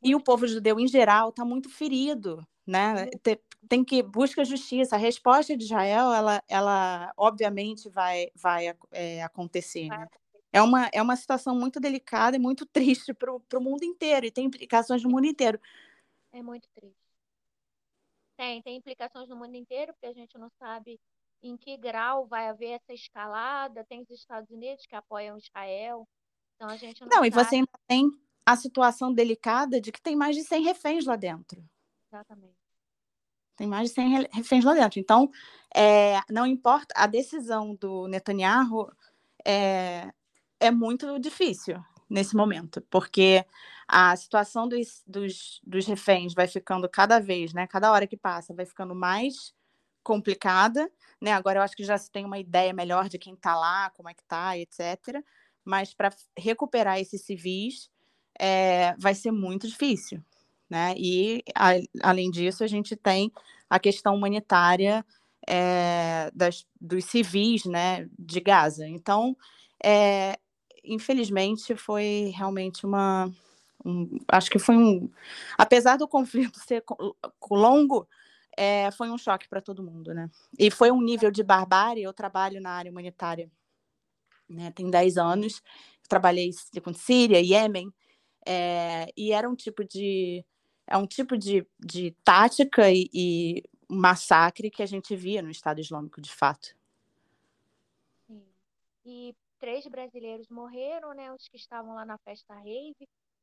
e 0.00 0.14
o 0.14 0.22
povo 0.22 0.46
judeu 0.46 0.78
em 0.78 0.86
geral 0.86 1.30
está 1.30 1.44
muito 1.44 1.68
ferido, 1.68 2.46
né? 2.64 3.06
Tem, 3.24 3.40
tem 3.68 3.84
que 3.84 4.04
buscar 4.04 4.44
justiça. 4.44 4.94
A 4.94 5.00
resposta 5.00 5.56
de 5.56 5.64
Israel, 5.64 6.12
ela, 6.12 6.40
ela 6.46 7.12
obviamente 7.16 7.88
vai, 7.88 8.28
vai 8.36 8.72
é, 8.92 9.20
acontecer. 9.24 9.88
Né? 9.88 10.06
É 10.52 10.60
uma, 10.60 10.90
é 10.92 11.00
uma 11.00 11.16
situação 11.16 11.54
muito 11.54 11.78
delicada 11.78 12.36
e 12.36 12.40
muito 12.40 12.66
triste 12.72 13.14
para 13.14 13.32
o 13.32 13.60
mundo 13.60 13.84
inteiro 13.84 14.26
e 14.26 14.30
tem 14.30 14.46
implicações 14.46 15.02
no 15.02 15.10
mundo 15.10 15.26
inteiro. 15.26 15.60
É 16.32 16.42
muito 16.42 16.68
triste. 16.74 16.96
Tem, 18.36 18.62
tem 18.62 18.76
implicações 18.76 19.28
no 19.28 19.36
mundo 19.36 19.54
inteiro, 19.54 19.92
porque 19.92 20.06
a 20.06 20.14
gente 20.14 20.38
não 20.38 20.48
sabe 20.58 20.98
em 21.42 21.56
que 21.56 21.76
grau 21.76 22.26
vai 22.26 22.48
haver 22.48 22.70
essa 22.70 22.92
escalada. 22.92 23.84
Tem 23.84 24.00
os 24.00 24.10
Estados 24.10 24.50
Unidos 24.50 24.86
que 24.86 24.96
apoiam 24.96 25.36
Israel. 25.36 26.08
Então 26.56 26.68
a 26.68 26.76
gente 26.76 27.00
não, 27.02 27.08
não 27.08 27.16
sabe. 27.16 27.28
e 27.28 27.30
você 27.30 27.54
ainda 27.56 27.68
tem 27.86 28.10
a 28.44 28.56
situação 28.56 29.12
delicada 29.12 29.80
de 29.80 29.92
que 29.92 30.00
tem 30.00 30.16
mais 30.16 30.36
de 30.36 30.42
100 30.42 30.62
reféns 30.64 31.04
lá 31.04 31.16
dentro. 31.16 31.62
Exatamente. 32.10 32.56
Tem 33.56 33.66
mais 33.66 33.90
de 33.90 33.94
100 33.94 34.28
reféns 34.32 34.64
lá 34.64 34.72
dentro. 34.72 34.98
Então, 34.98 35.30
é, 35.74 36.20
não 36.30 36.46
importa, 36.46 36.94
a 36.96 37.06
decisão 37.06 37.74
do 37.74 38.08
Netanyahu 38.08 38.90
é, 39.46 40.10
é 40.60 40.70
muito 40.70 41.18
difícil 41.18 41.82
nesse 42.08 42.36
momento, 42.36 42.82
porque 42.90 43.44
a 43.88 44.14
situação 44.14 44.68
dos, 44.68 45.02
dos, 45.06 45.60
dos 45.64 45.86
reféns 45.86 46.34
vai 46.34 46.46
ficando 46.46 46.88
cada 46.88 47.18
vez, 47.18 47.52
né? 47.52 47.66
Cada 47.66 47.90
hora 47.90 48.06
que 48.06 48.16
passa, 48.16 48.54
vai 48.54 48.66
ficando 48.66 48.94
mais 48.94 49.54
complicada, 50.02 50.90
né? 51.20 51.32
Agora 51.32 51.58
eu 51.58 51.62
acho 51.62 51.76
que 51.76 51.84
já 51.84 51.96
se 51.96 52.10
tem 52.10 52.24
uma 52.24 52.38
ideia 52.38 52.72
melhor 52.72 53.08
de 53.08 53.18
quem 53.18 53.34
está 53.34 53.56
lá, 53.56 53.90
como 53.90 54.08
é 54.08 54.14
que 54.14 54.22
está, 54.22 54.56
etc. 54.58 55.22
Mas 55.64 55.94
para 55.94 56.10
recuperar 56.36 57.00
esses 57.00 57.22
civis 57.22 57.90
é, 58.38 58.94
vai 58.98 59.14
ser 59.14 59.30
muito 59.30 59.66
difícil, 59.66 60.22
né? 60.68 60.94
E 60.96 61.42
a, 61.54 61.72
além 62.02 62.30
disso 62.30 62.64
a 62.64 62.66
gente 62.66 62.96
tem 62.96 63.32
a 63.68 63.78
questão 63.78 64.14
humanitária 64.14 65.04
é, 65.48 66.30
das, 66.34 66.66
dos 66.80 67.04
civis, 67.04 67.64
né, 67.64 68.08
de 68.18 68.40
Gaza. 68.40 68.86
Então, 68.86 69.36
é, 69.82 70.38
infelizmente, 70.84 71.74
foi 71.76 72.32
realmente 72.34 72.86
uma. 72.86 73.30
Um, 73.84 74.18
acho 74.28 74.50
que 74.50 74.58
foi 74.58 74.76
um. 74.76 75.10
Apesar 75.56 75.96
do 75.96 76.08
conflito 76.08 76.58
ser 76.66 76.84
longo, 77.50 78.08
é, 78.56 78.90
foi 78.90 79.10
um 79.10 79.18
choque 79.18 79.48
para 79.48 79.60
todo 79.60 79.82
mundo, 79.82 80.12
né? 80.14 80.30
E 80.58 80.70
foi 80.70 80.90
um 80.90 81.00
nível 81.00 81.30
de 81.30 81.42
barbárie. 81.42 82.02
Eu 82.02 82.12
trabalho 82.12 82.60
na 82.60 82.70
área 82.70 82.90
humanitária, 82.90 83.50
né? 84.48 84.70
Tem 84.72 84.90
10 84.90 85.16
anos. 85.16 85.62
Trabalhei 86.08 86.50
com 86.82 86.92
Síria, 86.92 87.40
Iêmen, 87.40 87.92
é, 88.46 89.12
e 89.16 89.32
era 89.32 89.48
um 89.48 89.54
tipo 89.54 89.84
de. 89.84 90.44
É 90.86 90.96
um 90.96 91.06
tipo 91.06 91.38
de, 91.38 91.64
de 91.78 92.16
tática 92.24 92.90
e, 92.90 93.08
e 93.14 93.62
massacre 93.88 94.70
que 94.70 94.82
a 94.82 94.86
gente 94.86 95.14
via 95.14 95.40
no 95.40 95.50
Estado 95.50 95.80
Islâmico, 95.80 96.20
de 96.20 96.32
fato. 96.32 96.74
E 99.04 99.34
três 99.60 99.86
brasileiros 99.86 100.48
morreram, 100.50 101.14
né? 101.14 101.32
Os 101.32 101.48
que 101.48 101.56
estavam 101.56 101.94
lá 101.94 102.04
na 102.06 102.18
festa 102.18 102.54
rave, 102.54 102.96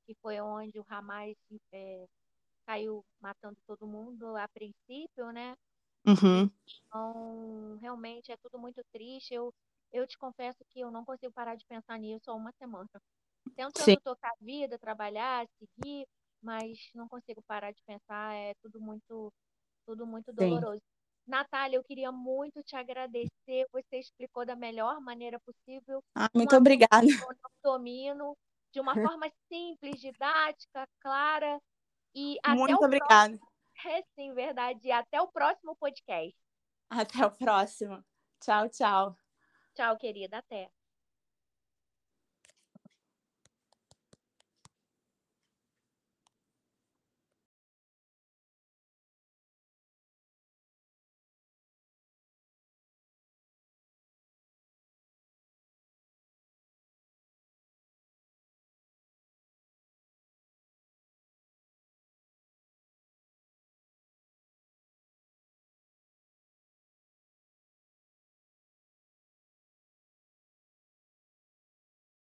que 0.06 0.16
foi 0.22 0.40
onde 0.42 0.80
o 0.80 0.86
Hamas 0.90 1.36
é, 1.74 2.06
saiu 2.70 3.04
matando 3.22 3.58
todo 3.68 3.88
mundo 3.88 4.36
a 4.38 4.48
princípio, 4.50 5.32
né? 5.34 5.56
Uhum. 6.06 6.52
Então, 6.88 7.78
realmente 7.82 8.32
é 8.32 8.38
tudo 8.38 8.58
muito 8.60 8.82
triste. 8.92 9.34
Eu, 9.34 9.54
eu 9.92 10.08
te 10.08 10.18
confesso 10.18 10.58
que 10.70 10.80
eu 10.82 10.92
não 10.92 11.06
consigo 11.06 11.32
parar 11.34 11.56
de 11.56 11.66
pensar 11.66 11.98
nisso 12.00 12.30
há 12.32 12.34
uma 12.36 12.52
semana. 12.60 12.90
Tentando 13.56 13.94
Sim. 13.94 13.98
tocar 14.02 14.30
a 14.32 14.46
vida, 14.46 14.80
trabalhar, 14.80 15.48
seguir, 15.60 16.08
mas 16.42 16.78
não 16.96 17.08
consigo 17.10 17.42
parar 17.48 17.72
de 17.74 17.82
pensar. 17.86 18.34
É 18.36 18.54
tudo 18.64 18.82
muito, 18.82 19.34
tudo 19.88 20.08
muito 20.08 20.34
doloroso. 20.34 20.82
Sim. 20.82 20.97
Natália, 21.28 21.78
eu 21.78 21.84
queria 21.84 22.12
muito 22.12 22.63
te 22.63 22.76
agradecer. 22.76 23.68
Você 23.72 23.98
explicou 23.98 24.46
da 24.46 24.56
melhor 24.56 25.02
maneira 25.02 25.40
possível. 25.40 26.02
Ah, 26.16 26.30
muito 26.34 26.56
obrigada. 26.56 27.06
Não 27.06 27.38
domino, 27.62 28.38
de 28.72 28.80
uma 28.80 28.94
forma 28.94 29.30
simples, 29.52 30.00
didática, 30.00 30.88
clara. 31.02 31.60
E 32.16 32.38
até 32.42 32.56
muito 32.56 32.84
obrigada. 32.84 33.38
Próximo... 33.38 33.52
É 33.86 34.04
sim, 34.16 34.34
verdade. 34.34 34.88
E 34.88 34.92
até 34.92 35.22
o 35.22 35.28
próximo 35.28 35.76
podcast. 35.76 36.36
Até 36.90 37.26
o 37.26 37.32
próximo. 37.32 38.04
Tchau, 38.42 38.70
tchau. 38.70 39.16
Tchau, 39.76 39.98
querida. 39.98 40.38
Até. 40.38 40.77